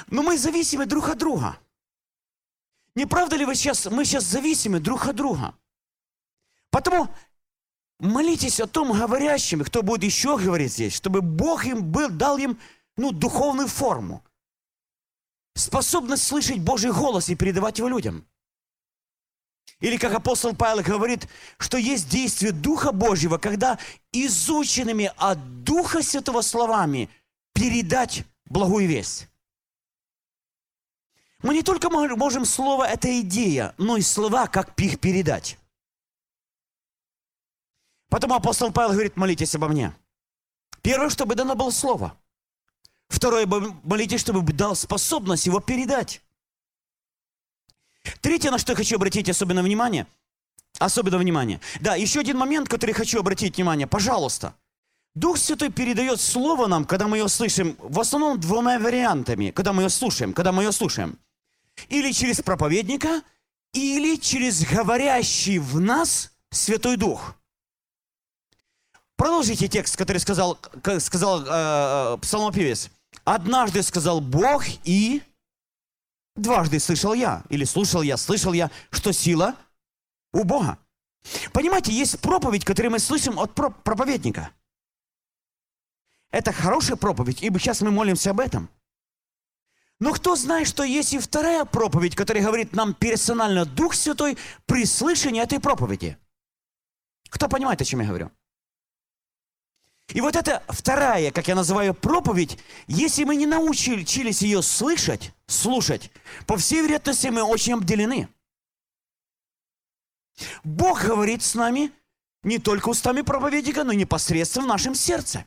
Но 0.07 0.23
мы 0.23 0.37
зависимы 0.37 0.85
друг 0.85 1.09
от 1.09 1.17
друга. 1.17 1.57
Не 2.95 3.05
правда 3.05 3.35
ли 3.35 3.45
вы 3.45 3.55
сейчас, 3.55 3.85
мы 3.87 4.05
сейчас 4.05 4.23
зависимы 4.23 4.79
друг 4.79 5.07
от 5.07 5.15
друга? 5.15 5.55
Потому 6.69 7.09
молитесь 7.99 8.59
о 8.59 8.67
том 8.67 8.91
говорящем, 8.91 9.63
кто 9.63 9.83
будет 9.83 10.03
еще 10.03 10.37
говорить 10.37 10.73
здесь, 10.73 10.93
чтобы 10.93 11.21
Бог 11.21 11.65
им 11.65 11.91
был, 11.91 12.09
дал 12.09 12.37
им 12.37 12.59
ну, 12.95 13.11
духовную 13.11 13.67
форму. 13.67 14.23
Способность 15.55 16.23
слышать 16.23 16.59
Божий 16.59 16.91
голос 16.91 17.29
и 17.29 17.35
передавать 17.35 17.79
его 17.79 17.87
людям. 17.87 18.25
Или 19.85 19.97
как 19.97 20.15
апостол 20.15 20.55
Павел 20.55 20.81
говорит, 20.81 21.27
что 21.59 21.77
есть 21.77 22.09
действие 22.09 22.51
Духа 22.51 22.91
Божьего, 22.91 23.37
когда 23.37 23.77
изученными 24.11 25.13
от 25.15 25.63
Духа 25.63 26.01
Святого 26.01 26.41
словами 26.41 27.07
передать 27.53 28.23
благую 28.45 28.87
весть. 28.87 29.27
Мы 31.43 31.53
не 31.53 31.61
только 31.61 31.91
можем 31.91 32.45
слово– 32.45 32.87
это 32.87 33.19
идея, 33.21 33.75
но 33.77 33.97
и 33.97 34.01
слова, 34.01 34.47
как 34.47 34.73
их 34.81 34.99
передать. 34.99 35.59
Потом 38.09 38.33
апостол 38.33 38.71
Павел 38.71 38.93
говорит, 38.93 39.15
молитесь 39.17 39.53
обо 39.53 39.67
мне. 39.67 39.95
Первое, 40.81 41.11
чтобы 41.11 41.35
дано 41.35 41.53
было 41.53 41.69
слово. 41.69 42.17
Второе, 43.07 43.45
молитесь, 43.45 44.21
чтобы 44.21 44.41
дал 44.51 44.75
способность 44.75 45.45
его 45.45 45.59
передать. 45.59 46.23
Третье, 48.21 48.51
на 48.51 48.57
что 48.57 48.73
я 48.73 48.75
хочу 48.75 48.95
обратить 48.95 49.29
особенно 49.29 49.63
внимание, 49.63 50.07
особенно 50.79 51.17
внимание. 51.17 51.59
Да, 51.81 51.95
еще 51.95 52.19
один 52.19 52.37
момент, 52.37 52.69
который 52.69 52.93
хочу 52.93 53.19
обратить 53.19 53.55
внимание. 53.57 53.87
Пожалуйста. 53.87 54.53
Дух 55.15 55.37
Святой 55.37 55.71
передает 55.71 56.19
Слово 56.19 56.67
нам, 56.67 56.83
когда 56.83 57.07
мы 57.07 57.17
ее 57.17 57.29
слышим, 57.29 57.77
в 57.79 57.99
основном 58.01 58.39
двумя 58.39 58.77
вариантами, 58.77 59.51
когда 59.51 59.71
мы 59.71 59.83
ее 59.83 59.89
слушаем, 59.89 60.33
когда 60.33 60.51
мы 60.51 60.63
ее 60.63 60.73
слушаем. 60.73 61.17
Или 61.87 62.11
через 62.11 62.41
проповедника, 62.41 63.21
или 63.71 64.17
через 64.17 64.65
говорящий 64.65 65.57
в 65.57 65.79
нас 65.79 66.31
Святой 66.51 66.97
Дух. 66.97 67.35
Продолжите 69.15 69.69
текст, 69.69 69.95
который 69.95 70.17
сказал, 70.17 70.57
сказал 70.99 71.41
э, 71.41 71.45
э, 71.47 72.17
псалмопевец. 72.21 72.89
«Однажды 73.23 73.81
сказал 73.81 74.19
Бог, 74.19 74.65
и 74.83 75.21
Дважды 76.35 76.79
слышал 76.79 77.13
я, 77.13 77.43
или 77.49 77.63
слушал 77.63 78.01
я, 78.01 78.17
слышал 78.17 78.53
я, 78.53 78.69
что 78.91 79.11
сила 79.13 79.55
у 80.33 80.43
Бога. 80.43 80.77
Понимаете, 81.53 81.93
есть 81.93 82.19
проповедь, 82.19 82.65
которую 82.65 82.91
мы 82.91 82.99
слышим 82.99 83.39
от 83.39 83.53
проповедника. 83.55 84.51
Это 86.31 86.51
хорошая 86.51 86.97
проповедь, 86.97 87.41
ибо 87.41 87.59
сейчас 87.59 87.81
мы 87.81 87.91
молимся 87.91 88.31
об 88.31 88.41
этом. 88.41 88.69
Но 89.99 90.11
кто 90.11 90.35
знает, 90.35 90.67
что 90.67 90.83
есть 90.83 91.13
и 91.13 91.19
вторая 91.19 91.63
проповедь, 91.63 92.15
которая 92.15 92.43
говорит 92.43 92.73
нам 92.73 92.93
персонально 92.93 93.65
Дух 93.65 93.93
Святой 93.93 94.37
при 94.65 94.85
слышании 94.85 95.41
этой 95.41 95.61
проповеди? 95.61 96.17
Кто 97.29 97.47
понимает, 97.47 97.81
о 97.81 97.85
чем 97.85 98.01
я 98.01 98.07
говорю? 98.07 98.31
И 100.13 100.21
вот 100.21 100.35
эта 100.35 100.61
вторая, 100.67 101.31
как 101.31 101.47
я 101.47 101.55
называю, 101.55 101.93
проповедь, 101.93 102.59
если 102.87 103.23
мы 103.23 103.35
не 103.35 103.47
научились 103.47 104.41
ее 104.41 104.61
слышать, 104.61 105.33
слушать, 105.47 106.11
по 106.45 106.57
всей 106.57 106.83
вероятности 106.83 107.27
мы 107.27 107.41
очень 107.41 107.73
обделены. 107.73 108.29
Бог 110.63 111.03
говорит 111.03 111.41
с 111.41 111.55
нами 111.55 111.91
не 112.43 112.59
только 112.59 112.89
устами 112.89 113.21
проповедника, 113.21 113.83
но 113.83 113.93
и 113.93 113.95
непосредственно 113.95 114.65
в 114.65 114.69
нашем 114.69 114.93
сердце. 114.93 115.45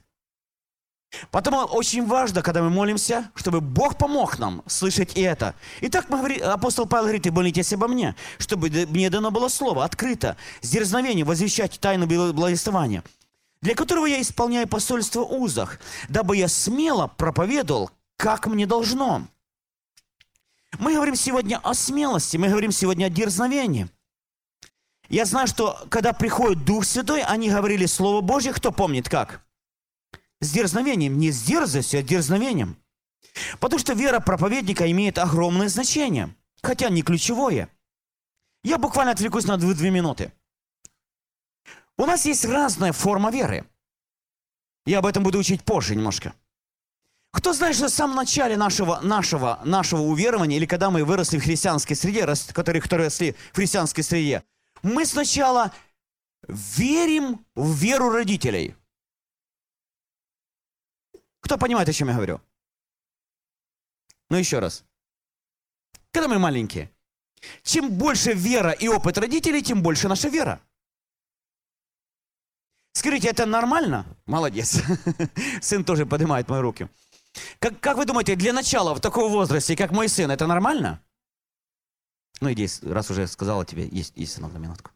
Потому 1.31 1.59
очень 1.59 2.05
важно, 2.05 2.43
когда 2.43 2.61
мы 2.61 2.69
молимся, 2.69 3.31
чтобы 3.35 3.61
Бог 3.61 3.97
помог 3.97 4.39
нам 4.39 4.63
слышать 4.67 5.17
и 5.17 5.23
это. 5.23 5.55
Итак, 5.81 6.07
мы 6.09 6.19
говорим, 6.19 6.45
апостол 6.45 6.87
Павел 6.87 7.05
говорит, 7.05 7.27
и 7.27 7.31
молитесь 7.31 7.73
обо 7.73 7.89
мне, 7.89 8.15
чтобы 8.39 8.69
мне 8.69 9.09
дано 9.09 9.31
было 9.31 9.49
слово 9.49 9.85
открыто, 9.85 10.37
с 10.61 10.69
дерзновением 10.69 11.27
возвещать 11.27 11.79
тайну 11.81 12.07
благовествования– 12.07 13.05
для 13.61 13.75
которого 13.75 14.07
я 14.07 14.21
исполняю 14.21 14.69
посольство 14.69 15.23
узах, 15.23 15.79
дабы 16.09 16.37
я 16.37 16.49
смело 16.49 17.09
проповедовал, 17.09 17.91
как 18.17 18.47
мне 18.47 18.67
должно. 18.67 19.27
Мы 20.79 20.95
говорим 20.95 21.17
сегодня 21.17 21.59
о 21.59 21.75
смелости, 21.75 22.37
мы 22.37 22.49
говорим 22.49 22.73
сегодня 22.73 23.07
о 23.07 23.11
дерзновении. 23.11 23.89
Я 25.09 25.25
знаю, 25.25 25.47
что 25.47 25.87
когда 25.89 26.13
приходит 26.13 26.65
Дух 26.65 26.85
Святой, 26.85 27.23
они 27.23 27.51
говорили 27.51 27.87
Слово 27.87 28.21
Божье, 28.21 28.53
кто 28.53 28.71
помнит 28.71 29.09
как? 29.09 29.43
С 30.41 30.53
дерзновением, 30.53 31.19
не 31.19 31.31
с 31.31 31.43
дерзостью, 31.43 32.01
а 32.01 32.03
с 32.03 32.07
дерзновением. 32.07 32.77
Потому 33.59 33.81
что 33.81 33.95
вера 33.95 34.21
проповедника 34.21 34.91
имеет 34.91 35.19
огромное 35.19 35.69
значение, 35.69 36.35
хотя 36.63 36.91
не 36.91 37.03
ключевое. 37.03 37.69
Я 38.63 38.79
буквально 38.79 39.13
отвлекусь 39.13 39.47
на 39.47 39.57
две 39.57 39.91
минуты. 39.91 40.33
У 41.99 42.07
нас 42.07 42.25
есть 42.25 42.45
разная 42.45 42.93
форма 42.93 43.31
веры. 43.31 43.67
Я 44.87 45.01
об 45.01 45.07
этом 45.07 45.23
буду 45.25 45.39
учить 45.39 45.65
позже 45.65 45.97
немножко. 45.97 46.33
Кто 47.33 47.53
знает, 47.53 47.77
что 47.77 47.89
в 47.89 47.91
самом 47.91 48.17
начале 48.17 48.57
нашего, 48.57 49.01
нашего, 49.01 49.61
нашего 49.65 50.01
уверования, 50.03 50.57
или 50.57 50.65
когда 50.65 50.91
мы 50.91 51.05
выросли 51.05 51.39
в 51.39 51.43
христианской 51.43 51.95
среде, 51.95 52.27
которые, 52.53 52.81
которые 52.81 53.07
росли 53.07 53.35
в 53.53 53.57
христианской 53.57 54.03
среде, 54.03 54.45
мы 54.83 55.05
сначала 55.05 55.73
верим 56.47 57.45
в 57.55 57.75
веру 57.75 58.11
родителей. 58.11 58.77
Кто 61.41 61.59
понимает, 61.59 61.89
о 61.89 61.93
чем 61.93 62.09
я 62.09 62.15
говорю? 62.15 62.41
Ну 64.31 64.37
еще 64.37 64.61
раз. 64.61 64.85
Когда 66.13 66.29
мы 66.29 66.39
маленькие, 66.39 66.91
чем 67.63 67.91
больше 67.91 68.33
вера 68.33 68.71
и 68.71 68.89
опыт 68.89 69.19
родителей, 69.19 69.63
тем 69.63 69.83
больше 69.83 70.09
наша 70.09 70.29
вера. 70.29 70.63
Скажите, 72.99 73.29
это 73.29 73.47
нормально? 73.47 74.05
Молодец. 74.27 74.83
Сын 75.61 75.85
тоже 75.85 76.05
поднимает 76.05 76.49
мои 76.49 76.61
руки. 76.61 76.89
Как, 77.61 77.79
как 77.79 77.97
вы 77.97 78.07
думаете, 78.07 78.35
для 78.35 78.53
начала 78.53 78.93
в 78.93 79.01
таком 79.01 79.31
возрасте, 79.31 79.77
как 79.77 79.93
мой 79.93 80.09
сын, 80.09 80.29
это 80.33 80.49
нормально? 80.49 81.01
Ну 82.41 82.53
иди, 82.53 82.69
раз 82.83 83.09
уже 83.13 83.29
сказала 83.29 83.65
тебе, 83.65 83.87
есть, 83.87 84.17
есть 84.17 84.33
сынок 84.33 84.53
на 84.53 84.59
минутку. 84.59 84.91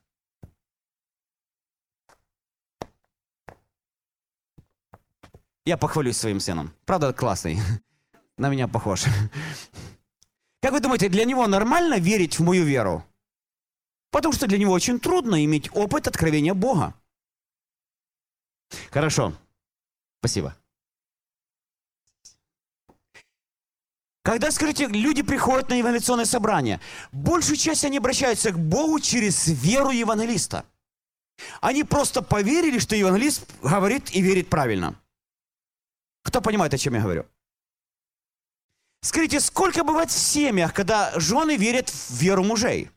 Я 5.65 5.77
похвалюсь 5.77 6.17
своим 6.17 6.41
сыном. 6.41 6.75
Правда, 6.85 7.13
классный. 7.13 7.61
На 8.37 8.49
меня 8.49 8.67
похож. 8.67 9.05
Как 10.61 10.73
вы 10.73 10.81
думаете, 10.81 11.09
для 11.09 11.25
него 11.25 11.47
нормально 11.47 12.01
верить 12.01 12.41
в 12.41 12.43
мою 12.43 12.65
веру? 12.65 13.05
Потому 14.11 14.35
что 14.35 14.49
для 14.49 14.59
него 14.59 14.73
очень 14.73 14.99
трудно 14.99 15.45
иметь 15.45 15.71
опыт 15.73 16.09
откровения 16.09 16.53
Бога. 16.53 16.95
Хорошо. 18.91 19.35
Спасибо. 20.21 20.57
Когда, 24.23 24.53
скажите, 24.53 24.87
люди 24.87 25.23
приходят 25.23 25.69
на 25.69 25.75
евангелиционное 25.75 26.27
собрание, 26.27 26.81
большую 27.11 27.57
часть 27.57 27.85
они 27.85 27.99
обращаются 27.99 28.53
к 28.53 28.59
Богу 28.59 29.01
через 29.01 29.49
веру 29.49 29.91
евангелиста. 29.91 30.65
Они 31.61 31.83
просто 31.83 32.23
поверили, 32.23 32.79
что 32.79 32.95
евангелист 32.95 33.51
говорит 33.63 34.15
и 34.15 34.23
верит 34.23 34.49
правильно. 34.49 34.95
Кто 36.23 36.41
понимает, 36.41 36.73
о 36.73 36.79
чем 36.79 36.95
я 36.95 37.01
говорю? 37.01 37.27
Скажите, 39.01 39.41
сколько 39.41 39.83
бывает 39.83 40.11
в 40.11 40.19
семьях, 40.19 40.73
когда 40.73 41.19
жены 41.19 41.57
верят 41.57 41.91
в 41.91 42.11
веру 42.13 42.45
мужей? 42.45 42.91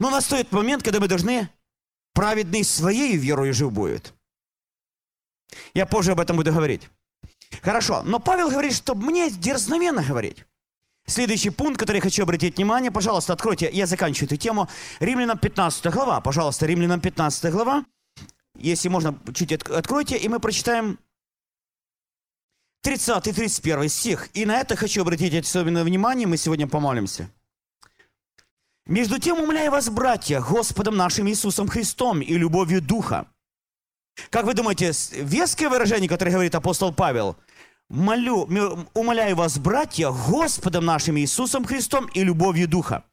Но 0.00 0.08
настает 0.08 0.50
момент, 0.52 0.82
когда 0.82 1.00
мы 1.00 1.08
должны 1.08 1.50
праведный 2.18 2.64
своей 2.64 3.16
верой 3.16 3.52
жив 3.52 3.70
будет. 3.70 4.12
Я 5.72 5.86
позже 5.86 6.10
об 6.10 6.18
этом 6.18 6.36
буду 6.36 6.52
говорить. 6.52 6.88
Хорошо, 7.62 8.02
но 8.02 8.18
Павел 8.18 8.50
говорит, 8.50 8.74
что 8.74 8.96
мне 8.96 9.30
дерзновенно 9.30 10.02
говорить. 10.02 10.44
Следующий 11.06 11.50
пункт, 11.50 11.78
который 11.78 11.98
я 11.98 12.02
хочу 12.02 12.24
обратить 12.24 12.56
внимание, 12.56 12.90
пожалуйста, 12.90 13.34
откройте, 13.34 13.70
я 13.72 13.86
заканчиваю 13.86 14.26
эту 14.26 14.36
тему. 14.36 14.68
Римлянам 14.98 15.38
15 15.38 15.92
глава, 15.92 16.20
пожалуйста, 16.20 16.66
Римлянам 16.66 17.00
15 17.00 17.52
глава. 17.52 17.84
Если 18.56 18.88
можно, 18.88 19.16
чуть 19.32 19.52
откройте, 19.52 20.16
и 20.16 20.28
мы 20.28 20.40
прочитаем 20.40 20.98
30 22.82 23.28
и 23.28 23.32
31 23.32 23.88
стих. 23.88 24.28
И 24.34 24.44
на 24.44 24.58
это 24.58 24.74
хочу 24.74 25.02
обратить 25.02 25.34
особенное 25.34 25.84
внимание, 25.84 26.26
мы 26.26 26.36
сегодня 26.36 26.66
помолимся. 26.66 27.30
Между 28.88 29.18
тем, 29.18 29.38
умоляю 29.38 29.70
вас, 29.70 29.90
братья, 29.90 30.40
Господом 30.40 30.96
нашим 30.96 31.28
Иисусом 31.28 31.68
Христом 31.68 32.20
и 32.20 32.34
любовью 32.38 32.80
Духа. 32.80 33.26
Как 34.30 34.46
вы 34.46 34.54
думаете, 34.54 34.92
веское 35.12 35.68
выражение, 35.68 36.08
которое 36.08 36.32
говорит 36.32 36.54
апостол 36.54 36.92
Павел? 36.92 37.36
Молю, 37.90 38.48
умоляю 38.94 39.36
вас, 39.36 39.58
братья, 39.58 40.10
Господом 40.10 40.86
нашим 40.86 41.18
Иисусом 41.18 41.64
Христом 41.64 42.06
и 42.06 42.24
любовью 42.24 42.66
Духа. 42.66 43.04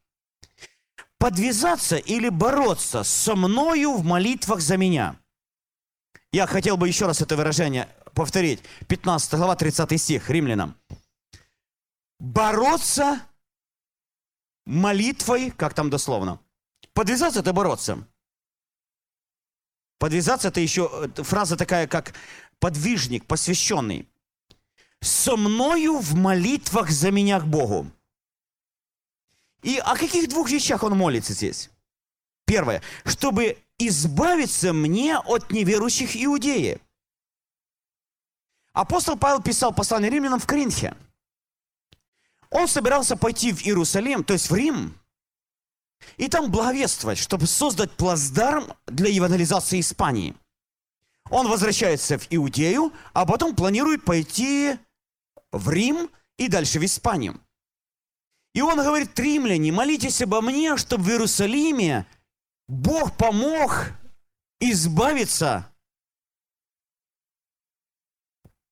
подвязаться 1.17 1.97
или 1.97 2.29
бороться 2.29 3.03
со 3.03 3.35
мною 3.35 3.95
в 3.95 4.03
молитвах 4.03 4.61
за 4.61 4.77
меня. 4.77 5.15
Я 6.31 6.45
хотел 6.45 6.77
бы 6.77 6.87
еще 6.87 7.07
раз 7.07 7.21
это 7.21 7.35
выражение 7.35 7.87
повторить. 8.13 8.61
15 8.87 9.33
глава, 9.33 9.55
30 9.55 9.99
стих, 9.99 10.29
римлянам. 10.29 10.75
Бороться 12.19 13.21
молитвой, 14.65 15.51
как 15.51 15.73
там 15.73 15.89
дословно. 15.89 16.39
Подвязаться– 16.93 17.39
это 17.41 17.53
бороться. 17.53 18.07
Подвязаться– 19.99 20.47
это 20.49 20.59
еще 20.59 21.09
фраза 21.15 21.57
такая, 21.57 21.87
как 21.87 22.13
подвижник, 22.59 23.25
посвященный. 23.25 24.07
«Со 25.01 25.37
мною 25.37 25.99
в 25.99 26.15
молитвах 26.15 26.89
за 26.89 27.11
меня 27.11 27.39
к 27.39 27.45
Богу». 27.45 27.91
И 29.61 29.77
о 29.77 29.95
каких 29.95 30.29
двух 30.29 30.49
вещах 30.49 30.83
он 30.83 30.97
молится 30.97 31.33
здесь? 31.33 31.69
Первое, 32.45 32.81
чтобы 33.03 33.57
избавиться 33.77 34.73
мне 34.73 35.17
от 35.17 35.51
неверующих 35.51 36.15
иудеев. 36.15 36.79
Апостол 38.73 39.17
Павел 39.17 39.41
писал 39.41 39.73
послание 39.73 40.11
римлянам 40.11 40.39
в 40.39 40.45
Коринфе. 40.45 40.95
Он 42.55 42.69
собирался 42.69 43.17
пойти 43.17 43.51
в 43.51 43.65
Иерусалим, 43.65 44.23
то 44.23 44.31
есть 44.31 44.49
в 44.49 44.55
Рим, 44.55 44.97
и 46.15 46.29
там 46.29 46.49
благовествовать, 46.49 47.17
чтобы 47.17 47.47
создать 47.47 47.91
плацдарм 47.91 48.71
для 48.85 49.09
евангелизации 49.09 49.81
Испании. 49.81 50.33
Он 51.29 51.49
возвращается 51.49 52.17
в 52.17 52.27
Иудею, 52.29 52.93
а 53.11 53.25
потом 53.25 53.57
планирует 53.57 54.05
пойти 54.05 54.79
в 55.51 55.69
Рим 55.69 56.09
и 56.37 56.47
дальше 56.47 56.79
в 56.79 56.85
Испанию. 56.85 57.41
И 58.53 58.61
он 58.61 58.77
говорит, 58.77 59.19
римляне, 59.19 59.73
молитесь 59.73 60.21
обо 60.21 60.39
мне, 60.39 60.77
чтобы 60.77 61.03
в 61.03 61.09
Иерусалиме 61.09 62.05
Бог 62.69 63.17
помог 63.17 63.87
избавиться 64.61 65.69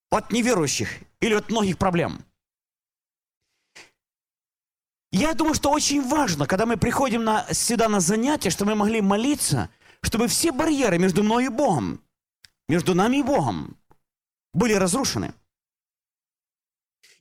от 0.09 0.31
неверующих 0.31 0.87
или 1.19 1.33
от 1.33 1.49
многих 1.49 1.77
проблем. 1.77 2.23
Я 5.13 5.35
думаю, 5.35 5.53
что 5.53 5.69
очень 5.69 6.01
важно, 6.01 6.47
когда 6.47 6.65
мы 6.65 6.75
приходим 6.75 7.23
на, 7.23 7.45
сюда 7.53 7.87
на 7.87 7.99
занятия, 7.99 8.49
что 8.49 8.65
мы 8.65 8.73
могли 8.73 8.99
молиться, 8.99 9.69
чтобы 10.01 10.27
все 10.27 10.51
барьеры 10.51 10.97
между 10.97 11.21
мной 11.21 11.45
и 11.45 11.49
Богом, 11.49 12.01
между 12.67 12.95
нами 12.95 13.17
и 13.17 13.21
Богом, 13.21 13.77
были 14.53 14.73
разрушены. 14.73 15.35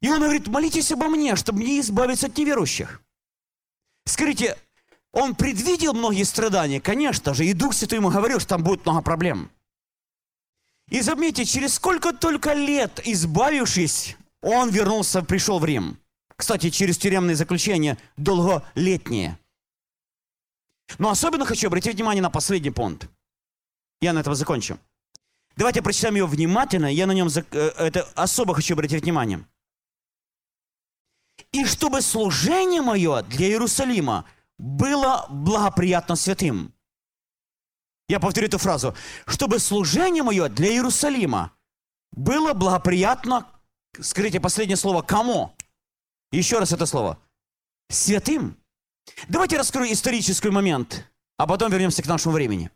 И 0.01 0.09
он 0.09 0.23
говорит, 0.23 0.49
молитесь 0.49 0.91
обо 0.91 1.09
мне, 1.09 1.37
чтобы 1.37 1.59
мне 1.59 1.81
избавиться 1.81 2.29
от 2.29 2.39
неверующих. 2.39 3.03
Скажите, 4.07 4.57
он 5.13 5.35
предвидел 5.35 5.93
многие 5.93 6.25
страдания, 6.25 6.81
конечно 6.81 7.35
же, 7.35 7.45
и 7.45 7.53
Дух 7.53 7.75
Святой 7.75 7.99
ему 7.99 8.09
говорил, 8.09 8.41
что 8.41 8.49
там 8.49 8.65
будет 8.65 8.87
много 8.87 9.03
проблем. 9.03 9.51
И 10.89 11.03
заметьте, 11.03 11.45
через 11.45 11.75
сколько 11.75 12.15
только 12.15 12.55
лет, 12.55 13.03
избавившись, 13.05 14.17
он 14.41 14.71
вернулся, 14.71 15.21
пришел 15.21 15.59
в 15.59 15.67
Рим. 15.67 15.99
Кстати, 16.43 16.71
через 16.71 16.99
тюремные 16.99 17.37
заключения 17.37 17.97
долголетние. 18.17 19.39
Но 20.99 21.09
особенно 21.09 21.45
хочу 21.47 21.69
обратить 21.69 21.95
внимание 21.95 22.21
на 22.21 22.31
последний 22.31 22.73
пункт. 22.73 23.09
Я 24.01 24.13
на 24.13 24.19
этом 24.19 24.35
закончу. 24.35 24.77
Давайте 25.55 25.83
прочитаем 25.83 26.17
его 26.17 26.27
внимательно, 26.27 26.93
я 26.93 27.07
на 27.07 27.13
нем 27.13 27.29
э, 27.29 27.69
это 27.79 28.09
особо 28.17 28.57
хочу 28.57 28.75
обратить 28.75 29.05
внимание. 29.05 29.47
И 31.53 31.65
чтобы 31.65 32.03
служение 32.03 32.83
мое 32.83 33.23
для 33.23 33.47
Иерусалима 33.47 34.25
было 34.59 35.27
благоприятно 35.31 36.17
святым. 36.17 36.75
Я 38.09 38.19
повторю 38.19 38.49
эту 38.49 38.59
фразу. 38.59 38.97
Чтобы 39.27 39.61
служение 39.61 40.25
мое 40.25 40.49
для 40.49 40.73
Иерусалима 40.73 41.53
было 42.11 42.53
благоприятно, 42.53 43.47
скажите 44.01 44.41
последнее 44.41 44.77
слово, 44.77 45.03
кому? 45.03 45.55
Еще 46.33 46.59
раз 46.59 46.73
это 46.73 46.87
слово. 46.87 47.19
Святым. 47.91 48.57
Давайте 49.29 49.59
раскрою 49.59 49.93
исторический 49.93 50.49
момент, 50.49 51.07
а 51.37 51.47
потом 51.47 51.71
вернемся 51.71 52.03
к 52.03 52.07
нашему 52.07 52.35
времени. 52.35 52.71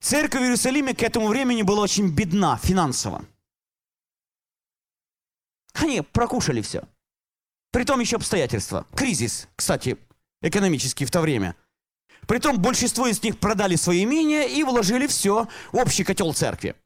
Церковь 0.00 0.40
в 0.40 0.44
Иерусалиме 0.44 0.94
к 0.94 1.02
этому 1.02 1.26
времени 1.26 1.62
была 1.62 1.82
очень 1.82 2.14
бедна 2.14 2.56
финансово. 2.58 3.24
Они 5.74 6.00
прокушали 6.00 6.62
все. 6.62 6.84
Притом 7.72 8.00
еще 8.00 8.16
обстоятельства. 8.16 8.86
Кризис, 8.94 9.48
кстати, 9.56 9.98
экономический 10.42 11.04
в 11.04 11.10
то 11.10 11.20
время. 11.20 11.56
Притом 12.28 12.62
большинство 12.62 13.06
из 13.08 13.22
них 13.22 13.38
продали 13.38 13.74
свои 13.74 14.04
имения 14.04 14.44
и 14.44 14.62
вложили 14.62 15.06
все 15.08 15.48
в 15.72 15.76
общий 15.76 16.04
котел 16.04 16.32
церкви. 16.32 16.76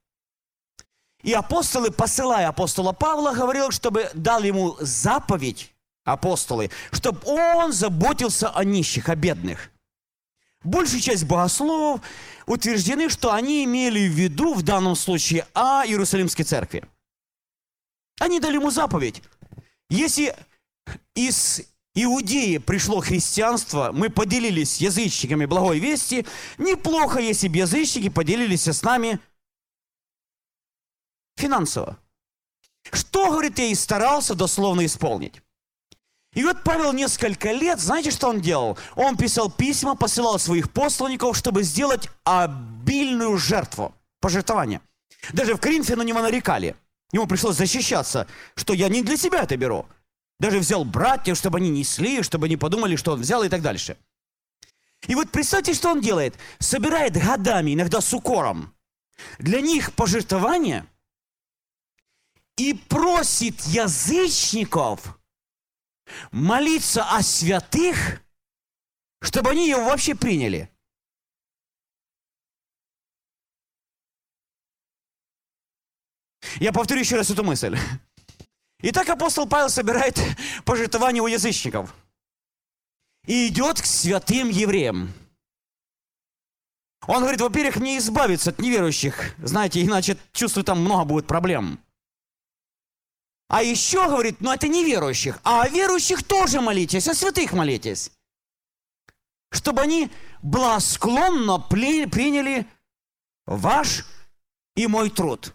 И 1.23 1.33
апостолы, 1.33 1.91
посылая 1.91 2.49
апостола 2.49 2.93
Павла, 2.93 3.33
говорил, 3.33 3.71
чтобы 3.71 4.11
дал 4.15 4.43
ему 4.43 4.77
заповедь, 4.81 5.73
апостолы, 6.05 6.71
чтобы 6.93 7.21
он 7.27 7.73
заботился 7.73 8.49
о 8.49 8.65
нищих, 8.65 9.09
о 9.09 9.17
бедных. 9.17 9.71
Большая 10.63 11.01
часть 11.01 11.25
богословов 11.25 12.01
утверждены, 12.47 13.09
что 13.09 13.33
они 13.33 13.65
имели 13.65 14.09
в 14.09 14.13
виду 14.13 14.55
в 14.55 14.63
данном 14.63 14.95
случае 14.95 15.47
о 15.55 15.85
Иерусалимской 15.87 16.45
церкви. 16.45 16.85
Они 18.19 18.41
дали 18.41 18.55
ему 18.55 18.71
заповедь. 18.71 19.23
Если 19.89 20.37
из 21.15 21.63
Иудеи 21.95 22.59
пришло 22.59 23.01
христианство, 23.01 23.91
мы 23.93 24.11
поделились 24.11 24.81
язычниками 24.81 25.47
благой 25.47 25.79
вести, 25.79 26.27
неплохо, 26.59 27.19
если 27.21 27.49
бы 27.49 27.57
язычники 27.57 28.11
поделились 28.11 28.69
с 28.69 28.83
нами 28.83 29.19
финансово. 31.41 31.99
Что, 32.93 33.31
говорит, 33.31 33.59
я 33.59 33.67
и 33.67 33.75
старался 33.75 34.35
дословно 34.35 34.85
исполнить. 34.85 35.43
И 36.33 36.45
вот 36.45 36.63
Павел 36.63 36.93
несколько 36.93 37.51
лет, 37.53 37.81
знаете, 37.81 38.11
что 38.11 38.29
он 38.29 38.41
делал? 38.41 38.79
Он 38.95 39.17
писал 39.17 39.51
письма, 39.51 39.97
посылал 39.97 40.39
своих 40.39 40.71
посланников, 40.71 41.37
чтобы 41.37 41.65
сделать 41.65 42.09
обильную 42.25 43.37
жертву, 43.37 43.93
пожертвование. 44.21 44.81
Даже 45.33 45.55
в 45.55 45.61
Коринфе 45.61 45.97
на 45.97 46.03
него 46.03 46.21
нарекали. 46.21 46.77
Ему 47.13 47.27
пришлось 47.27 47.57
защищаться, 47.57 48.29
что 48.55 48.75
я 48.75 48.89
не 48.89 49.03
для 49.03 49.17
себя 49.17 49.43
это 49.43 49.57
беру. 49.57 49.87
Даже 50.39 50.59
взял 50.61 50.85
братьев, 50.85 51.37
чтобы 51.37 51.59
они 51.59 51.69
несли, 51.69 52.23
чтобы 52.23 52.47
они 52.47 52.57
подумали, 52.57 52.97
что 52.97 53.13
он 53.13 53.21
взял 53.21 53.43
и 53.43 53.49
так 53.49 53.61
дальше. 53.61 53.97
И 55.09 55.15
вот 55.15 55.31
представьте, 55.31 55.75
что 55.75 55.91
он 55.91 56.01
делает. 56.01 56.37
Собирает 56.61 57.15
годами, 57.15 57.75
иногда 57.75 58.01
с 58.01 58.15
укором. 58.15 58.73
Для 59.39 59.61
них 59.61 59.93
пожертвование– 59.95 60.87
и 62.61 62.75
просит 62.75 63.59
язычников 63.63 65.19
молиться 66.31 67.05
о 67.05 67.23
святых, 67.23 68.23
чтобы 69.23 69.51
они 69.51 69.71
его 69.71 69.87
вообще 69.87 70.15
приняли. 70.15 70.71
Я 76.57 76.73
повторю 76.75 77.01
еще 77.01 77.17
раз 77.17 77.31
эту 77.31 77.45
мысль. 77.45 77.79
Итак, 78.83 79.09
апостол 79.09 79.49
Павел 79.49 79.71
собирает 79.71 80.19
пожертвования 80.67 81.23
у 81.23 81.29
язычников 81.29 81.95
и 83.27 83.49
идет 83.49 83.81
к 83.81 83.87
святым 83.87 84.51
евреям. 84.51 85.15
Он 87.07 87.23
говорит, 87.23 87.41
во-первых, 87.41 87.77
мне 87.77 87.97
избавиться 87.97 88.51
от 88.51 88.59
неверующих, 88.59 89.35
знаете, 89.39 89.83
иначе, 89.83 90.19
чувствую, 90.33 90.65
там 90.65 90.81
много 90.81 91.07
будет 91.07 91.27
проблем. 91.27 91.83
А 93.51 93.65
еще 93.65 94.07
говорит, 94.07 94.41
ну 94.41 94.53
это 94.53 94.69
не 94.69 94.85
верующих, 94.85 95.41
а 95.43 95.63
о 95.63 95.69
верующих 95.69 96.23
тоже 96.23 96.61
молитесь, 96.61 97.09
о 97.09 97.15
святых 97.15 97.53
молитесь. 97.53 98.13
Чтобы 99.51 99.81
они 99.81 100.09
благосклонно 100.41 101.59
приняли 101.59 102.65
ваш 103.47 104.07
и 104.77 104.87
мой 104.87 105.11
труд. 105.11 105.53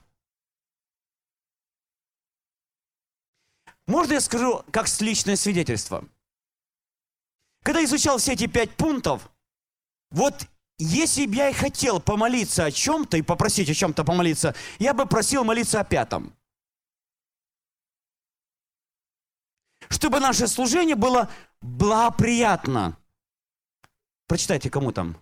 Можно 3.88 4.14
я 4.16 4.20
скажу 4.20 4.66
как 4.72 4.88
личное 5.00 5.38
свидетельство? 5.38 6.04
Когда 7.64 7.82
изучал 7.86 8.18
все 8.18 8.34
эти 8.34 8.48
пять 8.48 8.76
пунктов, 8.76 9.32
вот 10.12 10.48
если 10.80 11.28
бы 11.28 11.36
я 11.36 11.50
и 11.50 11.54
хотел 11.54 12.02
помолиться 12.02 12.66
о 12.66 12.72
чем-то 12.72 13.16
и 13.16 13.22
попросить 13.22 13.70
о 13.70 13.74
чем-то 13.74 14.04
помолиться, 14.04 14.54
я 14.80 14.94
бы 14.94 15.06
просил 15.06 15.46
молиться 15.46 15.80
о 15.80 15.86
пятом. 15.86 16.36
Чтобы 19.96 20.20
наше 20.20 20.48
служение 20.48 20.96
было 20.96 21.32
благоприятно. 21.62 22.98
Прочитайте, 24.28 24.70
кому 24.70 24.92
там. 24.92 25.16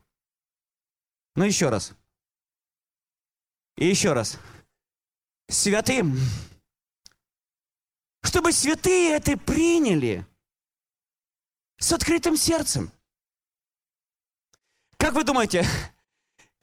Ну, 1.36 1.44
еще 1.44 1.70
раз. 1.70 1.94
И 3.78 3.86
еще 3.88 4.14
раз. 4.14 4.40
Святым. 5.48 6.18
Чтобы 8.24 8.52
святые 8.52 9.12
это 9.12 9.38
приняли 9.38 10.26
с 11.78 11.92
открытым 11.92 12.36
сердцем. 12.36 12.92
Как 14.98 15.14
вы 15.14 15.24
думаете, 15.24 15.68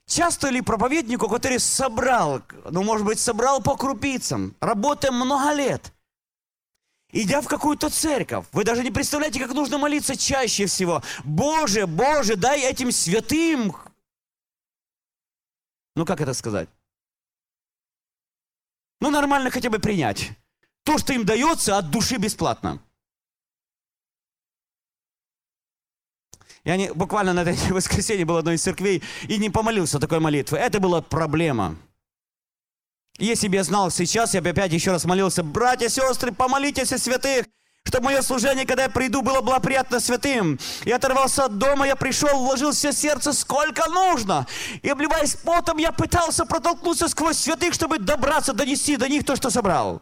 часто 0.06 0.48
ли 0.48 0.62
проповеднику, 0.62 1.28
который 1.28 1.61
собрал, 1.61 2.42
ну, 2.70 2.82
может 2.82 3.06
быть, 3.06 3.20
собрал 3.20 3.62
по 3.62 3.76
крупицам, 3.76 4.56
работая 4.61 5.12
много 5.12 5.52
лет, 5.52 5.92
идя 7.12 7.40
в 7.40 7.48
какую-то 7.48 7.90
церковь, 7.90 8.46
вы 8.52 8.64
даже 8.64 8.82
не 8.82 8.90
представляете, 8.90 9.40
как 9.40 9.52
нужно 9.52 9.78
молиться 9.78 10.16
чаще 10.16 10.66
всего. 10.66 11.02
Боже, 11.24 11.86
Боже, 11.86 12.36
дай 12.36 12.61
этим 12.61 12.92
святым... 12.92 13.76
Ну, 15.96 16.06
как 16.06 16.20
это 16.20 16.34
сказать? 16.34 16.68
Ну, 19.00 19.11
нормально 19.11 19.50
хотя 19.50 19.70
бы 19.70 19.78
принять. 19.78 20.30
То, 20.84 20.98
что 20.98 21.12
им 21.12 21.24
дается 21.24 21.78
от 21.78 21.90
души 21.90 22.16
бесплатно. 22.16 22.80
Я 26.64 26.76
не, 26.76 26.92
буквально 26.92 27.32
на 27.32 27.40
этой 27.40 27.56
воскресенье 27.72 28.24
был 28.24 28.36
одной 28.36 28.54
из 28.54 28.62
церквей 28.62 29.02
и 29.28 29.38
не 29.38 29.50
помолился 29.50 29.98
такой 29.98 30.20
молитвы. 30.20 30.58
Это 30.58 30.80
была 30.80 31.00
проблема. 31.00 31.76
Если 33.21 33.49
бы 33.49 33.57
я 33.57 33.64
знал 33.64 33.91
сейчас, 33.91 34.33
я 34.33 34.41
бы 34.41 34.49
опять 34.49 34.73
еще 34.73 34.93
раз 34.93 35.05
молился, 35.05 35.43
братья, 35.43 35.89
сестры, 35.89 36.33
помолитесь 36.33 36.91
о 36.91 36.97
святых, 36.97 37.45
чтобы 37.85 38.07
мое 38.07 38.23
служение, 38.23 38.64
когда 38.64 38.85
я 38.85 38.89
приду, 38.89 39.21
было, 39.21 39.43
было 39.43 39.59
приятно 39.59 40.01
святым. 40.01 40.59
Я 40.87 40.97
оторвался 40.97 41.45
от 41.45 41.59
дома, 41.59 41.87
я 41.87 41.97
пришел, 41.97 42.43
вложил 42.43 42.73
все 42.73 42.93
сердце 42.93 43.35
сколько 43.35 43.87
нужно. 43.91 44.47
И 44.81 44.89
обливаясь 44.89 45.37
потом, 45.37 45.77
я 45.77 45.93
пытался 45.93 46.47
протолкнуться 46.47 47.09
сквозь 47.09 47.37
святых, 47.37 47.75
чтобы 47.75 47.99
добраться, 47.99 48.55
донести 48.55 48.97
до 48.97 49.07
них 49.07 49.27
то, 49.27 49.37
что 49.37 49.51
собрал. 49.51 50.01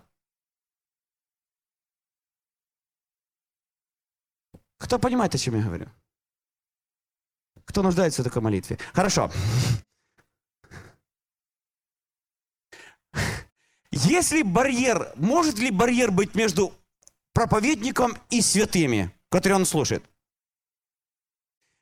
Кто 4.79 5.01
понимает, 5.01 5.35
о 5.35 5.39
чем 5.39 5.57
я 5.57 5.63
говорю? 5.65 5.89
Кто 7.65 7.83
нуждается 7.83 8.23
в 8.23 8.25
такой 8.25 8.43
молитве? 8.43 8.79
Хорошо. 8.93 9.29
Если 14.05 14.43
барьер, 14.43 15.13
может 15.17 15.59
ли 15.59 15.71
барьер 15.71 16.11
быть 16.11 16.35
между 16.35 16.73
проповедником 17.33 18.17
и 18.31 18.41
святыми, 18.41 19.13
которые 19.31 19.57
он 19.57 19.67
слушает? 19.67 20.05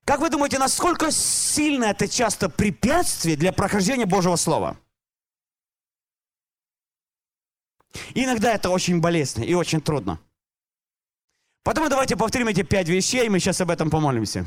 Как 0.04 0.20
вы 0.20 0.30
думаете, 0.30 0.58
насколько 0.58 1.10
сильно 1.10 1.86
это 1.86 2.08
часто 2.08 2.48
препятствие 2.48 3.36
для 3.36 3.52
прохождения 3.52 4.06
Божьего 4.06 4.36
Слова? 4.36 4.76
иногда 8.14 8.54
это 8.54 8.70
очень 8.70 9.00
болезненно 9.00 9.44
и 9.44 9.54
очень 9.54 9.80
трудно. 9.80 10.20
Потом 11.62 11.88
давайте 11.88 12.16
повторим 12.16 12.48
эти 12.48 12.62
пять 12.62 12.88
вещей, 12.88 13.26
и 13.26 13.28
мы 13.28 13.40
сейчас 13.40 13.60
об 13.60 13.70
этом 13.70 13.90
помолимся. 13.90 14.46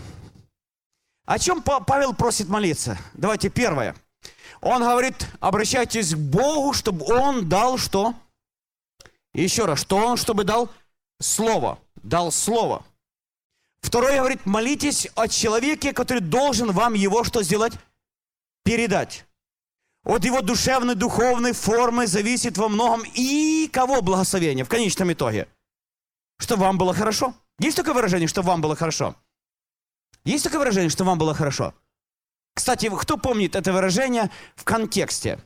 О 1.26 1.38
чем 1.38 1.62
Павел 1.62 2.14
просит 2.14 2.48
молиться? 2.48 2.98
Давайте 3.14 3.50
первое. 3.50 3.96
Он 4.62 4.82
говорит, 4.82 5.28
обращайтесь 5.40 6.14
к 6.14 6.18
Богу, 6.18 6.74
чтобы 6.74 7.06
Он 7.06 7.48
дал 7.48 7.78
что? 7.78 8.14
Еще 9.34 9.66
раз, 9.66 9.80
что 9.80 9.98
Он, 9.98 10.18
чтобы 10.18 10.44
дал? 10.44 10.70
Слово. 11.22 11.80
Дал 12.04 12.32
Слово. 12.32 12.84
Второе 13.82 14.18
говорит, 14.18 14.46
молитесь 14.46 15.08
о 15.16 15.28
человеке, 15.28 15.94
который 15.94 16.22
должен 16.22 16.72
вам 16.72 16.94
его 16.94 17.24
что 17.24 17.44
сделать? 17.44 17.74
Передать. 18.64 19.26
От 20.04 20.26
его 20.26 20.42
душевной, 20.42 20.96
духовной 20.96 21.54
формы 21.54 22.08
зависит 22.08 22.58
во 22.58 22.70
многом 22.70 23.04
и 23.14 23.70
кого 23.72 24.02
благословение 24.02 24.66
в 24.66 24.70
конечном 24.70 25.12
итоге– 25.14 25.48
чтобы 26.40 26.64
вам 26.64 26.78
было 26.78 26.94
хорошо. 26.94 27.34
Есть 27.60 27.78
такое 27.78 27.94
выражение, 27.94 28.28
чтобы 28.28 28.48
вам 28.48 28.62
было 28.62 28.76
хорошо? 28.76 29.16
Есть 30.24 30.46
такое 30.46 30.60
выражение, 30.60 30.90
что 30.90 31.04
вам 31.04 31.18
было 31.18 31.34
хорошо? 31.34 31.74
Кстати, 32.60 32.90
кто 32.90 33.16
помнит 33.16 33.56
это 33.56 33.72
выражение 33.72 34.30
в 34.58 34.66
контексте? 34.66 35.40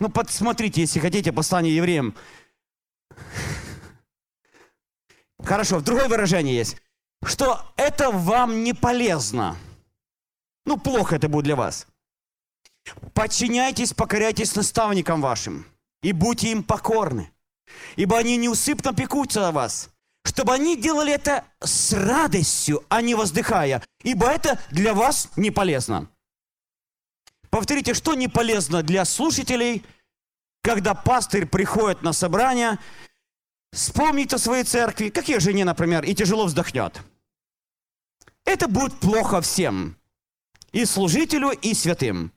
Ну, 0.00 0.08
посмотрите, 0.08 0.80
если 0.80 0.98
хотите, 0.98 1.32
послание 1.32 1.76
евреям. 1.76 2.16
Хорошо, 5.40 5.80
другое 5.80 6.08
выражение 6.08 6.56
есть. 6.56 6.82
Что 7.24 7.64
это 7.76 8.10
вам 8.10 8.64
не 8.64 8.74
полезно. 8.74 9.56
Ну, 10.66 10.76
плохо 10.76 11.14
это 11.14 11.28
будет 11.28 11.44
для 11.44 11.54
вас. 11.54 11.86
Подчиняйтесь, 13.14 13.92
покоряйтесь 13.92 14.56
наставникам 14.56 15.20
вашим 15.20 15.64
и 16.02 16.10
будьте 16.10 16.50
им 16.50 16.64
покорны 16.64 17.30
ибо 17.96 18.18
они 18.18 18.36
неусыпно 18.36 18.92
пекутся 18.94 19.48
о 19.48 19.52
вас, 19.52 19.90
чтобы 20.28 20.52
они 20.52 20.76
делали 20.76 21.10
это 21.10 21.46
с 21.58 21.94
радостью, 21.94 22.84
а 22.90 23.00
не 23.00 23.14
воздыхая, 23.14 23.82
ибо 24.02 24.28
это 24.28 24.60
для 24.70 24.92
вас 24.92 25.30
не 25.36 25.50
полезно. 25.50 26.10
Повторите, 27.48 27.94
что 27.94 28.12
не 28.12 28.28
полезно 28.28 28.82
для 28.82 29.06
слушателей, 29.06 29.86
когда 30.62 30.92
пастырь 30.92 31.46
приходит 31.46 32.02
на 32.02 32.12
собрание, 32.12 32.78
вспомнит 33.72 34.34
о 34.34 34.38
своей 34.38 34.64
церкви, 34.64 35.08
как 35.08 35.28
ее 35.28 35.40
жене, 35.40 35.64
например, 35.64 36.04
и 36.04 36.14
тяжело 36.14 36.44
вздохнет. 36.44 37.00
Это 38.44 38.68
будет 38.68 39.00
плохо 39.00 39.40
всем, 39.40 39.96
и 40.72 40.84
служителю, 40.84 41.52
и 41.52 41.72
святым. 41.72 42.32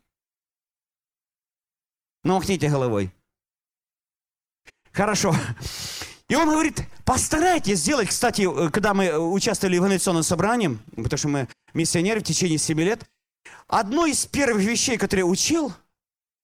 Ну, 2.24 2.36
махните 2.36 2.70
головой. 2.70 3.12
Хорошо. 4.94 5.36
И 6.30 6.36
он 6.36 6.50
говорит, 6.50 6.86
постарайтесь 7.06 7.80
сделать, 7.80 8.10
кстати, 8.10 8.42
э, 8.42 8.70
когда 8.70 8.94
мы 8.94 9.18
участвовали 9.18 9.78
в 9.78 9.86
инновационном 9.86 10.24
собрании, 10.24 10.78
потому 10.96 11.18
что 11.18 11.28
мы 11.28 11.48
миссионеры 11.74 12.20
в 12.20 12.24
течение 12.24 12.58
7 12.58 12.80
лет, 12.82 13.06
одно 13.68 14.06
из 14.06 14.26
первых 14.26 14.64
вещей, 14.64 14.98
которые 14.98 15.26
учил, 15.26 15.74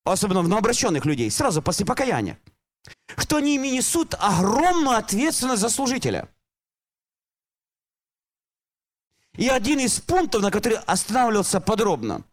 особенно 0.04 0.42
в 0.42 0.48
новообращенных 0.48 1.06
людей, 1.06 1.30
сразу 1.32 1.62
после 1.62 1.86
покаяния, 1.86 2.40
что 3.18 3.38
они 3.38 3.58
несут 3.58 4.16
огромную 4.20 4.98
ответственность 4.98 5.62
за 5.62 5.70
служителя. 5.70 6.30
И 9.36 9.48
один 9.48 9.80
из 9.80 10.00
пунктов, 10.00 10.42
на 10.42 10.50
который 10.50 10.80
останавливался 10.80 11.62
подробно, 11.62 12.24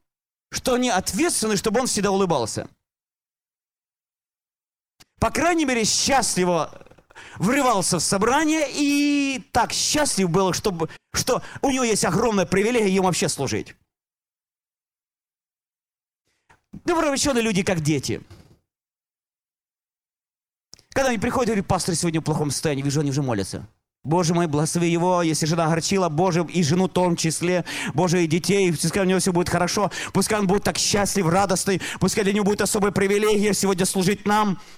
что 0.51 0.75
они 0.75 0.89
ответственны, 0.89 1.57
чтобы 1.57 1.81
он 1.81 1.87
всегда 1.87 2.11
улыбался– 2.11 2.68
по 5.25 5.31
крайней 5.31 5.64
мере, 5.64 5.85
счастливо 5.85 6.87
врывался 7.39 7.99
в 7.99 8.03
собрание 8.03 8.66
и 8.70 9.43
так 9.53 9.72
счастлив 9.72 10.30
был, 10.30 10.53
чтобы, 10.53 10.89
что 11.12 11.43
у 11.62 11.70
него 11.70 11.85
есть 11.85 12.05
огромная 12.05 12.47
привилегия 12.47 12.95
ему 12.95 13.07
вообще 13.07 13.28
служить. 13.28 13.74
Добровольченые 16.85 17.43
люди, 17.43 17.62
как 17.62 17.80
дети. 17.80 18.20
Когда 20.91 21.11
они 21.11 21.18
приходят, 21.18 21.49
говорят, 21.49 21.66
пастор 21.66 21.95
сегодня 21.95 22.20
в 22.20 22.24
плохом 22.24 22.51
состоянии, 22.51 22.82
вижу, 22.82 23.01
они 23.01 23.11
уже 23.11 23.22
молятся. 23.22 23.66
Боже 24.05 24.35
мой, 24.35 24.47
благослови 24.47 24.91
его, 24.91 25.22
если 25.22 25.47
жена 25.47 25.64
огорчила, 25.66 26.11
Боже, 26.11 26.47
и 26.53 26.62
жену 26.62 26.89
в 26.89 26.93
том 26.93 27.16
числе, 27.16 27.64
Боже, 27.95 28.22
и 28.22 28.26
детей, 28.26 28.70
пускай 28.70 29.03
у 29.03 29.07
него 29.07 29.18
все 29.18 29.32
будет 29.32 29.49
хорошо, 29.49 29.91
пускай 30.12 30.39
он 30.39 30.47
будет 30.47 30.62
так 30.62 30.76
счастлив, 30.76 31.26
радостный, 31.26 31.80
пускай 32.01 32.22
для 32.22 32.35
него 32.35 32.45
будет 32.45 32.61
особая 32.61 32.93
привилегия 32.93 33.55
сегодня 33.55 33.87
служить 33.87 34.26
нам– 34.26 34.61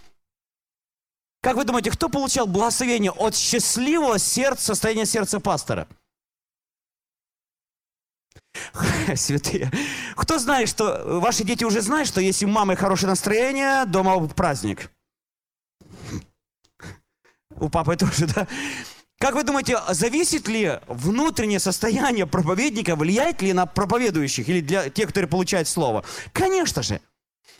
как 1.47 1.55
вы 1.55 1.63
думаете, 1.63 1.93
кто 1.93 2.09
получал 2.09 2.49
благословение 2.49 3.13
от 3.13 3.37
счастливого 3.37 4.19
сердца, 4.19 4.67
состояния 4.67 5.07
сердца 5.07 5.39
пастора? 5.39 5.87
Святые. 9.15 9.71
Кто 10.17 10.41
знает, 10.41 10.69
что 10.69 11.21
ваши 11.21 11.45
дети 11.45 11.63
уже 11.63 11.83
знают, 11.83 12.09
что 12.09 12.21
если 12.21 12.47
у 12.47 12.49
мамы 12.49 12.75
хорошее 12.75 13.11
настроение, 13.11 13.85
дома 13.85 14.27
праздник? 14.27 14.91
У 17.61 17.69
папы 17.69 17.95
тоже, 17.95 18.27
да? 18.27 18.49
Как 19.21 19.37
вы 19.37 19.45
думаете, 19.45 19.79
зависит 19.91 20.49
ли 20.49 20.81
внутреннее 20.89 21.61
состояние 21.61 22.27
проповедника, 22.27 22.97
влияет 22.97 23.41
ли 23.41 23.53
на 23.53 23.67
проповедующих 23.67 24.49
или 24.49 24.63
для 24.63 24.91
тех, 24.91 25.07
которые 25.07 25.29
получают 25.29 25.69
слово? 25.69 26.05
Конечно 26.33 26.83
же. 26.83 27.01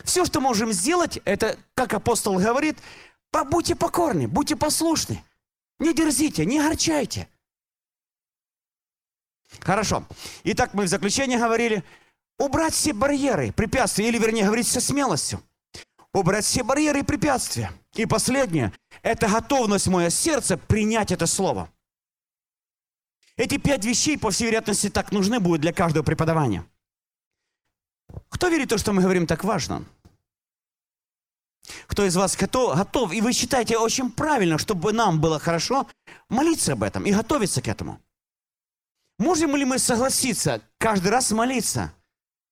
Все, 0.05 0.25
что 0.25 0.41
можем 0.41 0.73
сделать, 0.73 1.21
это, 1.25 1.57
как 1.75 1.95
апостол 1.95 2.39
говорит, 2.39 2.79
Будьте 3.33 3.77
покорны, 3.77 4.29
будьте 4.29 4.57
послушны. 4.57 5.23
Не 5.79 5.93
дерзите, 5.93 6.47
не 6.47 6.61
горчайте. 6.61 7.29
Хорошо. 9.61 10.05
Итак, 10.45 10.75
мы 10.75 10.85
в 10.85 10.89
заключение 10.89 11.39
говорили, 11.39 11.85
убрать 12.39 12.75
все 12.75 12.93
барьеры, 12.93 13.53
препятствия, 13.53 14.09
или 14.09 14.19
вернее 14.19 14.45
говорить 14.45 14.67
со 14.67 14.81
смелостью. 14.81 15.43
Убрать 16.13 16.45
все 16.45 16.63
барьеры 16.63 17.01
и 17.01 17.03
препятствия. 17.03 17.73
И 17.95 18.07
последнее, 18.07 18.73
это 19.03 19.29
готовность 19.29 19.87
мое 19.87 20.11
сердце 20.11 20.57
принять 20.57 21.13
это 21.13 21.27
слово. 21.27 21.71
Эти 23.37 23.59
пять 23.59 23.85
вещей, 23.85 24.19
по 24.19 24.31
всей 24.31 24.47
вероятности, 24.47 24.89
так 24.89 25.13
нужны 25.13 25.41
будут 25.41 25.61
для 25.61 25.73
каждого 25.73 26.03
преподавания. 26.03 26.65
Кто 28.31 28.49
верит 28.49 28.69
в 28.69 28.71
то, 28.71 28.79
что 28.79 28.93
мы 28.93 29.03
говорим 29.03 29.27
так 29.27 29.45
важно? 29.45 29.85
Кто 31.87 32.05
из 32.05 32.17
вас 32.17 32.37
готов, 32.37 32.77
готов, 32.77 33.13
и 33.13 33.21
вы 33.21 33.33
считаете 33.33 33.79
очень 33.79 34.11
правильно, 34.11 34.59
чтобы 34.59 34.93
нам 34.93 35.21
было 35.21 35.39
хорошо, 35.39 35.87
молиться 36.29 36.73
об 36.73 36.83
этом 36.83 37.05
и 37.07 37.13
готовиться 37.13 37.63
к 37.63 37.69
этому. 37.69 38.01
Можем 39.19 39.57
ли 39.57 39.65
мы 39.65 39.79
согласиться 39.79 40.61
каждый 40.79 41.09
раз 41.09 41.31
молиться 41.31 41.93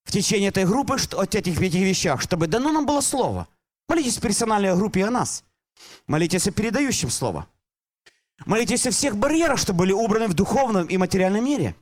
в 0.04 0.12
течение 0.12 0.48
этой 0.48 0.64
группы 0.64 0.98
что, 0.98 1.20
о 1.20 1.24
этих 1.24 1.60
этих 1.60 1.80
вещах, 1.80 2.20
чтобы 2.20 2.46
дано 2.46 2.72
нам 2.72 2.86
было 2.86 3.00
слово? 3.00 3.48
Молитесь 3.88 4.16
в 4.16 4.20
персональной 4.20 4.74
группе 4.74 5.04
о 5.04 5.10
нас. 5.10 5.44
Молитесь 6.06 6.46
о 6.46 6.52
передающем 6.52 7.10
слово. 7.10 7.46
Молитесь 8.46 8.86
о 8.86 8.90
всех 8.90 9.16
барьерах, 9.16 9.58
что 9.58 9.74
были 9.74 9.92
убраны 9.92 10.28
в 10.28 10.34
духовном 10.34 10.86
и 10.86 10.96
материальном 10.96 11.44
мире. 11.44 11.76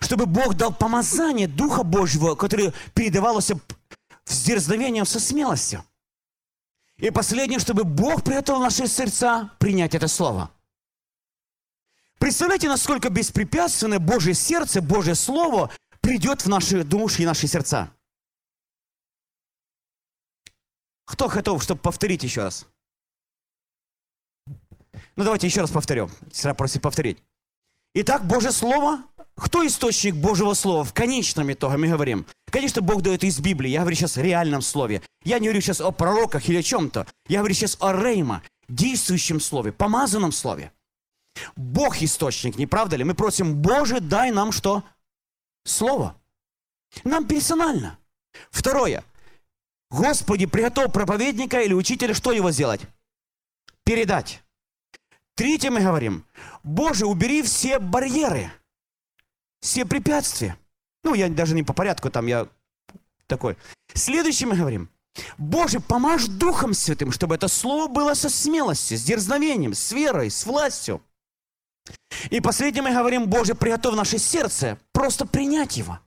Чтобы 0.00 0.26
Бог 0.26 0.54
дал 0.54 0.72
помазание 0.72 1.48
Духа 1.48 1.82
Божьего, 1.82 2.34
которое 2.34 2.72
передавалось 2.94 3.50
с 4.24 4.42
дерзновением, 4.44 5.04
со 5.04 5.18
смелостью. 5.18 5.84
И 7.00 7.10
последнее, 7.10 7.58
чтобы 7.58 7.84
Бог 7.84 8.22
приготовил 8.22 8.60
наши 8.60 8.86
сердца 8.86 9.50
принять 9.58 9.94
это 9.94 10.06
слово. 10.06 10.50
Представляете, 12.18 12.68
насколько 12.68 13.08
беспрепятственно 13.08 13.98
Божье 13.98 14.34
сердце, 14.34 14.82
Божье 14.82 15.14
Слово 15.14 15.70
придет 16.02 16.42
в 16.42 16.48
наши 16.48 16.84
души 16.84 17.22
и 17.22 17.26
наши 17.26 17.46
сердца. 17.46 17.90
Кто 21.06 21.28
готов, 21.28 21.62
чтобы 21.62 21.80
повторить 21.80 22.22
еще 22.22 22.42
раз? 22.42 22.66
Ну, 25.16 25.24
давайте 25.24 25.46
еще 25.46 25.62
раз 25.62 25.70
повторю. 25.70 26.10
Сестра 26.30 26.52
просит 26.52 26.82
повторить. 26.82 27.22
Итак, 27.94 28.26
Божье 28.26 28.52
Слово. 28.52 29.02
Кто 29.40 29.66
источник 29.66 30.14
Божьего 30.14 30.52
Слова? 30.52 30.84
В 30.84 30.92
конечном 30.92 31.50
итоге 31.50 31.78
мы 31.78 31.88
говорим. 31.88 32.26
Конечно, 32.50 32.82
Бог 32.82 33.00
дает 33.00 33.24
из 33.24 33.40
Библии. 33.40 33.70
Я 33.70 33.80
говорю 33.80 33.96
сейчас 33.96 34.18
о 34.18 34.22
реальном 34.22 34.60
слове. 34.60 35.02
Я 35.24 35.38
не 35.38 35.46
говорю 35.46 35.62
сейчас 35.62 35.80
о 35.80 35.90
пророках 35.90 36.48
или 36.48 36.58
о 36.58 36.62
чем-то. 36.62 37.06
Я 37.26 37.38
говорю 37.38 37.54
сейчас 37.54 37.78
о 37.80 37.92
Рейма, 37.92 38.42
действующем 38.68 39.40
слове, 39.40 39.72
помазанном 39.72 40.30
слове. 40.30 40.72
Бог 41.56 42.02
источник, 42.02 42.58
не 42.58 42.66
правда 42.66 42.96
ли? 42.96 43.04
Мы 43.04 43.14
просим, 43.14 43.54
Боже, 43.54 44.00
дай 44.00 44.30
нам 44.30 44.52
что? 44.52 44.82
Слово. 45.64 46.16
Нам 47.04 47.26
персонально. 47.26 47.98
Второе. 48.50 49.04
Господи, 49.90 50.44
приготовь 50.46 50.92
проповедника 50.92 51.62
или 51.62 51.72
учителя, 51.72 52.12
что 52.12 52.32
его 52.32 52.50
сделать? 52.50 52.82
Передать. 53.84 54.42
Третье 55.34 55.70
мы 55.70 55.80
говорим, 55.80 56.26
Боже, 56.62 57.06
убери 57.06 57.42
все 57.42 57.78
барьеры, 57.78 58.52
все 59.60 59.84
препятствия. 59.84 60.56
Ну, 61.04 61.14
я 61.14 61.28
даже 61.28 61.54
не 61.54 61.62
по 61.62 61.72
порядку, 61.72 62.10
там 62.10 62.26
я 62.26 62.48
такой. 63.26 63.56
Следующее 63.94 64.48
мы 64.48 64.56
говорим, 64.56 64.90
Боже, 65.38 65.80
помажь 65.80 66.26
Духом 66.26 66.74
Святым, 66.74 67.12
чтобы 67.12 67.34
это 67.34 67.48
слово 67.48 67.88
было 67.88 68.14
со 68.14 68.28
смелостью, 68.28 68.98
с 68.98 69.02
дерзновением, 69.02 69.74
с 69.74 69.92
верой, 69.92 70.30
с 70.30 70.44
властью. 70.46 71.02
И 72.30 72.40
последнее 72.40 72.82
мы 72.82 72.92
говорим, 72.92 73.28
Боже, 73.28 73.54
приготовь 73.54 73.94
наше 73.94 74.18
сердце, 74.18 74.78
просто 74.92 75.26
принять 75.26 75.76
его. 75.76 75.98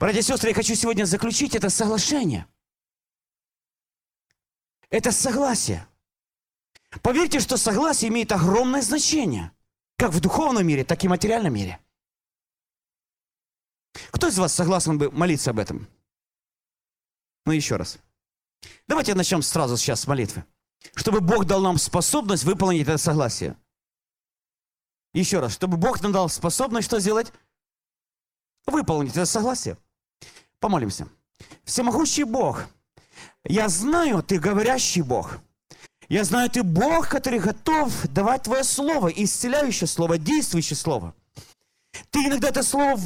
Братья 0.00 0.20
и 0.20 0.22
сестры, 0.22 0.50
я 0.50 0.54
хочу 0.54 0.74
сегодня 0.74 1.04
заключить 1.04 1.54
это 1.54 1.68
соглашение. 1.68 2.46
Это 4.90 5.12
согласие. 5.12 5.86
Поверьте, 7.02 7.40
что 7.40 7.56
согласие 7.56 8.08
имеет 8.08 8.32
огромное 8.32 8.82
значение, 8.82 9.50
как 9.96 10.12
в 10.12 10.20
духовном 10.20 10.66
мире, 10.66 10.84
так 10.84 11.02
и 11.04 11.06
в 11.06 11.10
материальном 11.10 11.54
мире. 11.54 11.80
Кто 14.10 14.28
из 14.28 14.38
вас 14.38 14.52
согласен 14.52 14.98
бы 14.98 15.10
молиться 15.10 15.50
об 15.50 15.58
этом? 15.58 15.88
Ну, 17.46 17.52
еще 17.52 17.76
раз. 17.76 17.98
Давайте 18.86 19.14
начнем 19.14 19.42
сразу 19.42 19.76
сейчас 19.76 20.00
с 20.00 20.06
молитвы. 20.06 20.44
Чтобы 20.94 21.20
Бог 21.20 21.46
дал 21.46 21.60
нам 21.62 21.78
способность 21.78 22.44
выполнить 22.44 22.82
это 22.82 22.98
согласие. 22.98 23.56
Еще 25.12 25.38
раз, 25.38 25.54
чтобы 25.54 25.76
Бог 25.76 26.02
нам 26.02 26.12
дал 26.12 26.28
способность 26.28 26.88
что 26.88 27.00
сделать? 27.00 27.32
Выполнить 28.66 29.12
это 29.12 29.26
согласие. 29.26 29.78
Помолимся. 30.58 31.08
Всемогущий 31.64 32.24
Бог, 32.24 32.66
я 33.44 33.68
знаю, 33.68 34.22
ты 34.22 34.38
говорящий 34.38 35.02
Бог. 35.02 35.38
Я 36.08 36.24
знаю, 36.24 36.50
ты 36.50 36.62
Бог, 36.62 37.08
который 37.08 37.38
готов 37.38 37.90
давать 38.08 38.42
Твое 38.42 38.64
Слово, 38.64 39.08
исцеляющее 39.08 39.88
Слово, 39.88 40.18
действующее 40.18 40.76
Слово. 40.76 41.14
Ты 42.10 42.26
иногда 42.26 42.48
это 42.48 42.62
Слово 42.62 42.98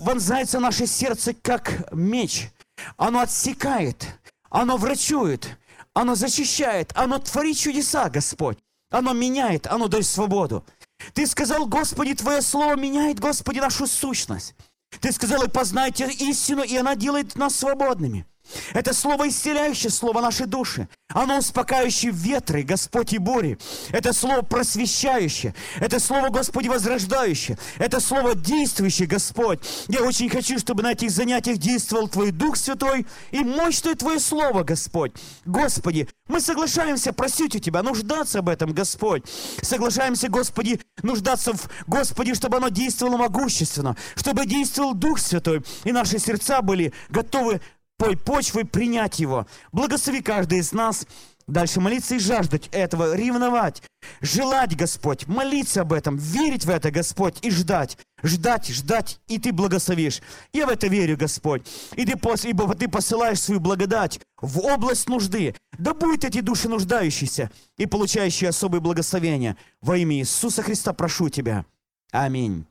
вонзается 0.00 0.58
в 0.58 0.62
наше 0.62 0.86
сердце, 0.86 1.34
как 1.34 1.92
меч. 1.92 2.50
Оно 2.96 3.20
отсекает, 3.20 4.06
оно 4.50 4.76
врачует, 4.76 5.58
оно 5.94 6.14
защищает, 6.14 6.92
оно 6.94 7.18
творит 7.18 7.58
чудеса, 7.58 8.08
Господь. 8.08 8.58
Оно 8.90 9.12
меняет, 9.12 9.66
оно 9.66 9.88
дает 9.88 10.06
свободу. 10.06 10.64
Ты 11.12 11.26
сказал, 11.26 11.66
Господи, 11.66 12.14
Твое 12.14 12.40
Слово 12.40 12.76
меняет, 12.76 13.20
Господи, 13.20 13.58
нашу 13.58 13.86
сущность. 13.86 14.54
Ты 15.00 15.12
сказал, 15.12 15.42
и 15.42 15.48
познайте 15.48 16.08
истину, 16.08 16.62
и 16.62 16.76
она 16.76 16.94
делает 16.94 17.34
нас 17.36 17.56
свободными. 17.56 18.26
Это 18.74 18.92
слово 18.92 19.28
исцеляющее, 19.28 19.90
слово 19.90 20.20
нашей 20.20 20.46
души. 20.46 20.88
Оно 21.08 21.38
успокаивающее 21.38 22.10
ветры, 22.12 22.62
Господь 22.62 23.12
и 23.12 23.18
бури. 23.18 23.58
Это 23.90 24.12
слово 24.12 24.42
просвещающее. 24.42 25.54
Это 25.80 26.00
слово, 26.00 26.30
Господи, 26.30 26.68
возрождающее. 26.68 27.58
Это 27.78 28.00
слово 28.00 28.34
действующее, 28.34 29.06
Господь. 29.06 29.60
Я 29.88 30.02
очень 30.02 30.28
хочу, 30.28 30.58
чтобы 30.58 30.82
на 30.82 30.92
этих 30.92 31.10
занятиях 31.10 31.58
действовал 31.58 32.08
Твой 32.08 32.32
Дух 32.32 32.56
Святой 32.56 33.06
и 33.30 33.40
мощное 33.40 33.94
Твое 33.94 34.18
Слово, 34.18 34.64
Господь. 34.64 35.12
Господи, 35.44 36.08
мы 36.28 36.40
соглашаемся 36.40 37.12
просить 37.12 37.54
у 37.54 37.58
Тебя, 37.60 37.82
нуждаться 37.82 38.40
об 38.40 38.48
этом, 38.48 38.72
Господь. 38.72 39.24
Соглашаемся, 39.62 40.28
Господи, 40.28 40.80
нуждаться 41.02 41.52
в 41.52 41.70
Господи, 41.86 42.34
чтобы 42.34 42.56
оно 42.56 42.68
действовало 42.68 43.16
могущественно, 43.16 43.96
чтобы 44.16 44.44
действовал 44.44 44.94
Дух 44.94 45.18
Святой, 45.18 45.62
и 45.84 45.92
наши 45.92 46.18
сердца 46.18 46.62
были 46.62 46.92
готовы 47.10 47.60
той 47.98 48.16
почвой 48.16 48.64
принять 48.64 49.18
его. 49.18 49.46
Благослови 49.72 50.20
каждый 50.22 50.58
из 50.58 50.72
нас 50.72 51.06
дальше 51.46 51.80
молиться 51.80 52.16
и 52.16 52.18
жаждать 52.18 52.68
этого, 52.72 53.14
ревновать, 53.14 53.82
желать, 54.20 54.76
Господь, 54.76 55.26
молиться 55.26 55.82
об 55.82 55.92
этом, 55.92 56.16
верить 56.16 56.64
в 56.64 56.70
это, 56.70 56.90
Господь, 56.90 57.38
и 57.42 57.50
ждать, 57.50 57.98
ждать, 58.22 58.68
ждать, 58.68 59.20
и 59.28 59.38
Ты 59.38 59.52
благословишь. 59.52 60.20
Я 60.52 60.66
в 60.66 60.70
это 60.70 60.88
верю, 60.88 61.16
Господь. 61.16 61.66
И 61.94 62.04
Ты, 62.04 62.18
ибо 62.48 62.74
Ты 62.74 62.88
посылаешь 62.88 63.40
свою 63.40 63.60
благодать 63.60 64.20
в 64.40 64.58
область 64.60 65.08
нужды. 65.08 65.54
Да 65.78 65.94
будут 65.94 66.24
эти 66.24 66.40
души 66.40 66.68
нуждающиеся 66.68 67.50
и 67.76 67.86
получающие 67.86 68.50
особые 68.50 68.80
благословения. 68.80 69.56
Во 69.80 69.96
имя 69.96 70.16
Иисуса 70.16 70.62
Христа 70.62 70.92
прошу 70.92 71.28
Тебя. 71.28 71.64
Аминь. 72.10 72.66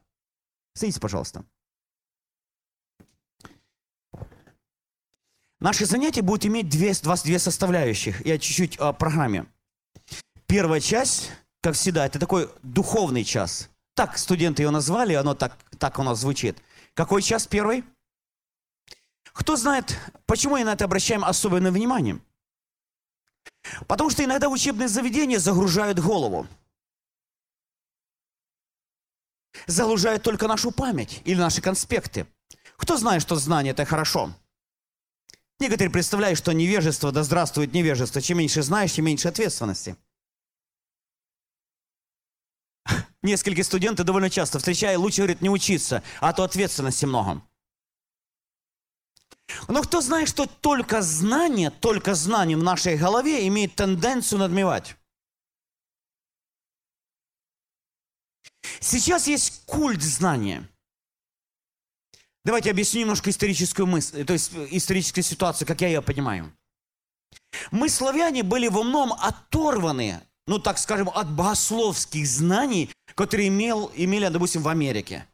Садитесь, 0.73 0.99
пожалуйста. 0.99 1.45
Наши 5.65 5.87
занятия 5.87 6.21
будут 6.21 6.45
иметь 6.45 6.69
две, 6.69 6.93
две 6.93 7.39
составляющих. 7.39 8.23
Я 8.23 8.37
чуть-чуть 8.37 8.77
о 8.77 8.93
программе. 8.93 9.47
Первая 10.45 10.79
часть, 10.79 11.31
как 11.59 11.73
всегда, 11.73 12.05
это 12.05 12.19
такой 12.19 12.51
духовный 12.61 13.23
час. 13.23 13.69
Так 13.95 14.19
студенты 14.19 14.61
ее 14.61 14.69
назвали, 14.69 15.15
оно 15.15 15.33
так, 15.33 15.57
так 15.79 15.97
у 15.97 16.03
нас 16.03 16.19
звучит. 16.19 16.61
Какой 16.93 17.23
час 17.23 17.47
первый? 17.47 17.83
Кто 19.33 19.55
знает, 19.55 19.97
почему 20.27 20.55
я 20.57 20.65
на 20.65 20.73
это 20.73 20.85
обращаем 20.85 21.25
особенное 21.25 21.71
внимание? 21.71 22.19
Потому 23.87 24.11
что 24.11 24.23
иногда 24.23 24.49
учебные 24.49 24.87
заведения 24.87 25.39
загружают 25.39 25.97
голову. 25.97 26.45
Загружают 29.65 30.21
только 30.21 30.47
нашу 30.47 30.69
память 30.69 31.23
или 31.25 31.39
наши 31.39 31.59
конспекты. 31.59 32.27
Кто 32.77 32.97
знает, 32.97 33.23
что 33.23 33.35
знание– 33.35 33.71
это 33.73 33.83
хорошо? 33.83 34.31
Некоторые 35.59 35.91
представляют, 35.91 36.37
что 36.37 36.51
невежество, 36.51 37.11
да 37.11 37.23
здравствует 37.23 37.73
невежество. 37.73 38.21
Чем 38.21 38.39
меньше 38.39 38.61
знаешь, 38.61 38.93
тем 38.93 39.05
меньше 39.05 39.29
ответственности. 39.29 39.95
Несколько 43.21 43.63
студентов 43.63 44.05
довольно 44.05 44.29
часто 44.29 44.59
встречая, 44.59 44.97
лучше, 44.97 45.21
говорит, 45.21 45.41
не 45.41 45.49
учиться, 45.49 46.03
а 46.19 46.33
то 46.33 46.43
ответственности 46.43 47.05
много. 47.05 47.41
Но 49.69 49.81
кто 49.83 50.01
знает, 50.01 50.27
что 50.27 50.45
только 50.45 51.01
знание, 51.01 51.69
только 51.69 52.15
знание 52.15 52.57
в 52.57 52.63
нашей 52.63 52.97
голове 52.97 53.47
имеет 53.47 53.75
тенденцию 53.75 54.39
надмевать? 54.39 54.97
Сейчас 58.81 59.27
есть 59.27 59.63
культ 59.65 60.01
знания– 60.01 60.69
Давайте 62.45 62.69
объясню 62.69 63.01
немножко 63.01 63.31
историческую 63.31 63.87
мысль, 63.87 64.23
то 64.23 64.33
есть 64.33 64.53
э, 64.53 64.67
историческую 64.69 65.23
ситуацию, 65.23 65.67
как 65.67 65.81
я 65.81 65.87
ее 65.87 66.03
понимаю. 66.03 66.55
Мы, 67.71 67.89
славяне, 67.89 68.43
были 68.43 68.67
во 68.67 68.83
многом 68.83 69.13
оторваны, 69.19 70.21
ну, 70.45 70.59
так 70.59 70.77
скажем, 70.77 71.09
от 71.09 71.31
богословских 71.31 72.27
знаний, 72.27 72.91
которые 73.15 73.47
имел, 73.47 73.91
имели, 73.95 74.27
допустим, 74.27 74.61
в 74.61 74.67
Америке. 74.67 75.27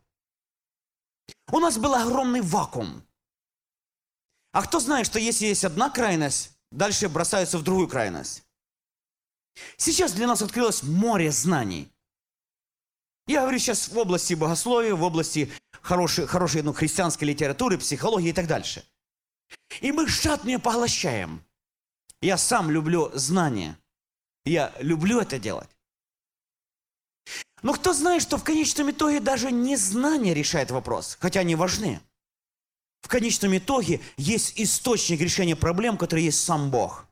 У 1.52 1.60
нас 1.60 1.78
был 1.78 1.94
огромный 1.94 2.40
вакуум. 2.40 3.04
А 4.54 4.62
кто 4.62 4.80
знает, 4.80 5.06
что 5.06 5.20
если 5.20 5.48
есть 5.48 5.66
одна 5.66 5.90
крайность, 5.90 6.52
дальше 6.72 7.10
бросаются 7.10 7.58
в 7.58 7.64
другую 7.64 7.90
крайность? 7.90 8.44
Сейчас 9.76 10.14
для 10.14 10.28
нас 10.28 10.42
открылось 10.42 10.82
море 10.82 11.30
знаний. 11.30 11.92
Я 13.28 13.42
говорю 13.42 13.60
сейчас 13.60 13.90
в 13.90 13.98
области 13.98 14.34
богословия, 14.34 14.96
в 14.96 15.04
области 15.04 15.52
хорошей, 15.82 16.28
хорошей 16.28 16.62
ну, 16.62 16.74
христианской 16.74 17.28
литературы, 17.28 17.78
психологии 17.78 18.30
и 18.30 18.34
так 18.34 18.48
дальше. 18.48 18.84
И 19.82 19.92
мы 19.92 20.08
жадно 20.08 20.60
поглощаем. 20.60 21.44
Я 22.22 22.38
сам 22.38 22.72
люблю 22.72 23.12
знания. 23.14 23.78
Я 24.46 24.74
люблю 24.80 25.20
это 25.20 25.40
делать. 25.40 25.70
Но 27.62 27.74
кто 27.74 27.94
знает, 27.94 28.24
что 28.24 28.38
в 28.38 28.44
конечном 28.44 28.92
итоге 28.92 29.20
даже 29.20 29.52
не 29.52 29.76
знание 29.76 30.34
решает 30.34 30.72
вопрос, 30.72 31.18
хотя 31.20 31.42
они 31.42 31.56
важны. 31.56 32.02
В 33.02 33.08
конечном 33.08 33.58
итоге 33.58 34.02
есть 34.18 34.54
источник 34.60 35.22
решения 35.22 35.56
проблем, 35.56 35.98
который 35.98 36.24
есть 36.24 36.44
сам 36.44 36.72
Бог. 36.72 37.06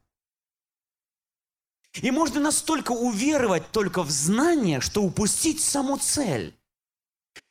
И 1.94 2.12
можно 2.12 2.40
настолько 2.40 2.92
уверовать 2.92 3.72
только 3.72 4.04
в 4.04 4.12
знание, 4.12 4.80
что 4.80 5.04
упустить 5.04 5.62
саму 5.62 5.98
цель. 5.98 6.56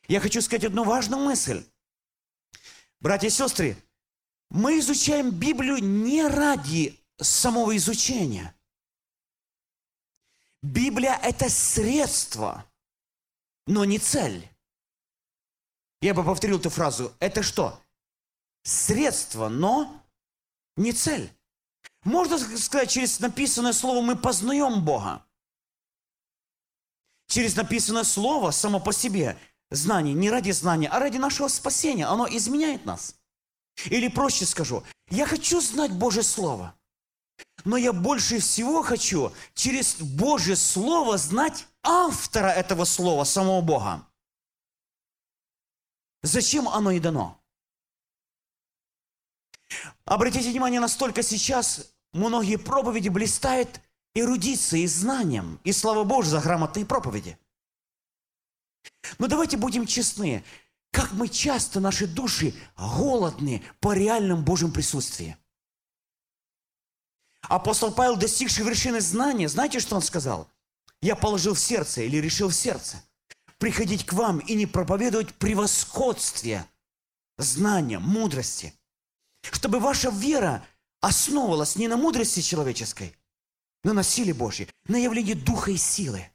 Я 0.09 0.20
хочу 0.20 0.40
сказать 0.40 0.64
одну 0.64 0.84
важную 0.84 1.22
мысль. 1.22 1.64
Братья 2.98 3.28
и 3.28 3.30
сестры, 3.30 3.76
мы 4.48 4.78
изучаем 4.78 5.30
Библию 5.30 5.78
не 5.78 6.26
ради 6.26 6.98
самого 7.20 7.76
изучения. 7.76 8.54
Библия– 10.62 11.14
это 11.22 11.48
средство, 11.50 12.64
но 13.66 13.84
не 13.84 13.98
цель. 13.98 14.48
Я 16.00 16.14
бы 16.14 16.24
повторил 16.24 16.59
эту 16.59 16.70
фразу. 16.70 17.14
Это 17.20 17.42
что? 17.42 17.80
Средство, 18.62 19.48
но 19.48 20.02
не 20.76 20.92
цель. 20.92 21.30
Можно 22.02 22.38
сказать, 22.38 22.90
через 22.90 23.20
написанное 23.20 23.72
слово 23.72 24.00
мы 24.00 24.16
познаем 24.16 24.84
Бога. 24.84 25.24
Через 27.26 27.56
написанное 27.56 28.04
слово 28.04 28.52
само 28.52 28.80
по 28.80 28.92
себе 28.92 29.38
знание, 29.70 30.14
не 30.14 30.30
ради 30.30 30.50
знания, 30.50 30.88
а 30.88 30.98
ради 30.98 31.18
нашего 31.18 31.48
спасения. 31.48 32.06
Оно 32.06 32.26
изменяет 32.28 32.84
нас. 32.84 33.16
Или 33.86 34.08
проще 34.08 34.44
скажу, 34.44 34.82
я 35.08 35.26
хочу 35.26 35.60
знать 35.60 35.92
Божье 35.92 36.22
Слово, 36.22 36.74
но 37.64 37.76
я 37.76 37.92
больше 37.92 38.40
всего 38.40 38.82
хочу 38.82 39.32
через 39.54 39.96
Божье 40.00 40.56
Слово 40.56 41.16
знать 41.16 41.66
автора 41.82 42.48
этого 42.48 42.84
слова, 42.84 43.24
самого 43.24 43.60
Бога. 43.60 44.06
Зачем 46.22 46.68
оно 46.68 46.90
и 46.90 46.98
дано? 46.98 47.40
Обратите 50.04 50.50
внимание, 50.50 50.80
настолько 50.80 51.22
сейчас 51.22 51.92
многие 52.12 52.56
проповеди 52.56 53.08
блистают 53.08 53.80
эрудицией, 54.14 54.86
знанием, 54.86 55.60
и 55.64 55.72
слава 55.72 56.04
Богу 56.04 56.24
за 56.24 56.40
грамотные 56.40 56.86
проповеди. 56.86 57.38
Но 59.18 59.26
давайте 59.26 59.57
будем 59.57 59.86
честны, 59.86 60.45
как 60.91 61.12
мы 61.12 61.28
часто, 61.28 61.80
наши 61.80 62.07
души, 62.07 62.55
голодны 62.76 63.62
по 63.80 63.93
реальном 63.93 64.45
Божьем 64.45 64.72
присутствии. 64.72 65.36
Апостол 67.43 67.93
Павел, 67.93 68.16
достигший 68.16 68.64
вершины 68.64 69.01
знания, 69.01 69.49
знаете, 69.49 69.80
что 69.80 69.97
он 69.97 70.03
сказал? 70.03 70.51
Я 71.01 71.16
положил 71.16 71.55
в 71.55 71.61
сердце 71.61 72.03
или 72.03 72.16
решил 72.16 72.49
в 72.49 72.55
сердце 72.55 73.03
приходить 73.59 74.07
к 74.07 74.12
вам 74.12 74.39
и 74.39 74.55
не 74.55 74.66
проповедовать 74.66 75.34
превосходствие 75.34 76.66
знания, 77.36 77.99
мудрости, 77.99 78.72
чтобы 79.43 79.80
ваша 79.80 80.11
вера 80.11 80.64
основывалась 81.01 81.76
не 81.76 81.89
на 81.89 81.97
мудрости 81.97 82.41
человеческой, 82.41 83.16
но 83.84 83.93
на 83.93 84.03
силе 84.03 84.34
Божьей, 84.34 84.68
на 84.86 84.97
явлении 84.97 85.34
духа 85.34 85.70
и 85.70 85.76
силы. 85.76 86.28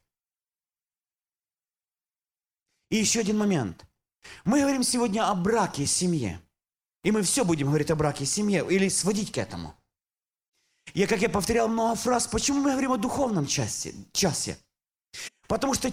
И 2.94 2.98
еще 2.98 3.22
один 3.22 3.40
момент. 3.40 3.88
Мы 4.46 4.60
говорим 4.60 4.84
сегодня 4.84 5.28
о 5.28 5.34
браке 5.34 5.82
и 5.82 5.88
семье. 5.88 6.40
И 7.04 7.10
мы 7.10 7.24
все 7.24 7.44
будем 7.44 7.70
говорить 7.70 7.90
о 7.90 7.96
браке 7.96 8.24
и 8.24 8.28
семье 8.28 8.64
или 8.70 8.88
сводить 8.88 9.32
к 9.32 9.40
этому. 9.40 9.76
Я, 10.94 11.08
как 11.08 11.20
я 11.20 11.28
повторял 11.28 11.68
много 11.68 11.96
фраз, 11.96 12.28
почему 12.28 12.60
мы 12.60 12.70
говорим 12.70 12.92
о 12.92 12.98
духовном 12.98 13.48
части, 13.48 13.96
часе? 14.12 14.60
Потому 15.48 15.74
что 15.74 15.92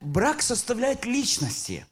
брак 0.00 0.42
составляет 0.42 1.06
личности. 1.06 1.86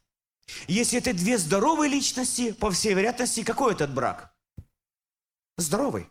Если 0.69 0.99
это 0.99 1.15
две 1.15 1.39
здоровые 1.39 1.91
личности, 1.91 2.53
по 2.53 2.71
всей 2.71 2.93
вероятности, 2.93 3.43
какой 3.43 3.73
этот 3.73 3.95
брак? 3.95 4.31
Здоровый. 5.57 6.07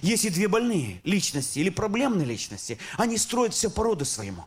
Если 0.00 0.30
две 0.30 0.48
больные 0.48 1.02
личности 1.04 1.58
или 1.58 1.68
проблемные 1.68 2.24
личности, 2.24 2.78
они 2.96 3.18
строят 3.18 3.52
все 3.52 3.68
по 3.68 3.84
роду 3.84 4.06
своему. 4.06 4.46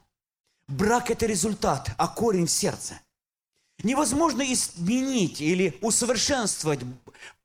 Брак– 0.67 1.11
это 1.11 1.27
результат, 1.27 1.91
а 1.99 2.07
корень 2.07 2.47
в 2.47 2.51
сердце. 2.51 2.99
Невозможно 3.83 4.41
изменить 4.53 5.41
или 5.41 5.77
усовершенствовать 5.81 6.81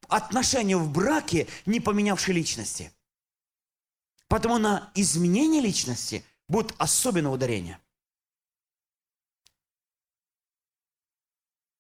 отношения 0.09 0.77
в 0.77 0.93
браке, 0.93 1.47
не 1.65 1.81
поменявши 1.81 2.33
личности. 2.33 2.93
Потому 4.29 4.59
на 4.59 4.91
изменение 4.95 5.61
личности 5.61 6.25
будет 6.49 6.75
особенное 6.79 7.31
ударение. 7.31 7.81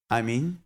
Аминь. 0.08 0.58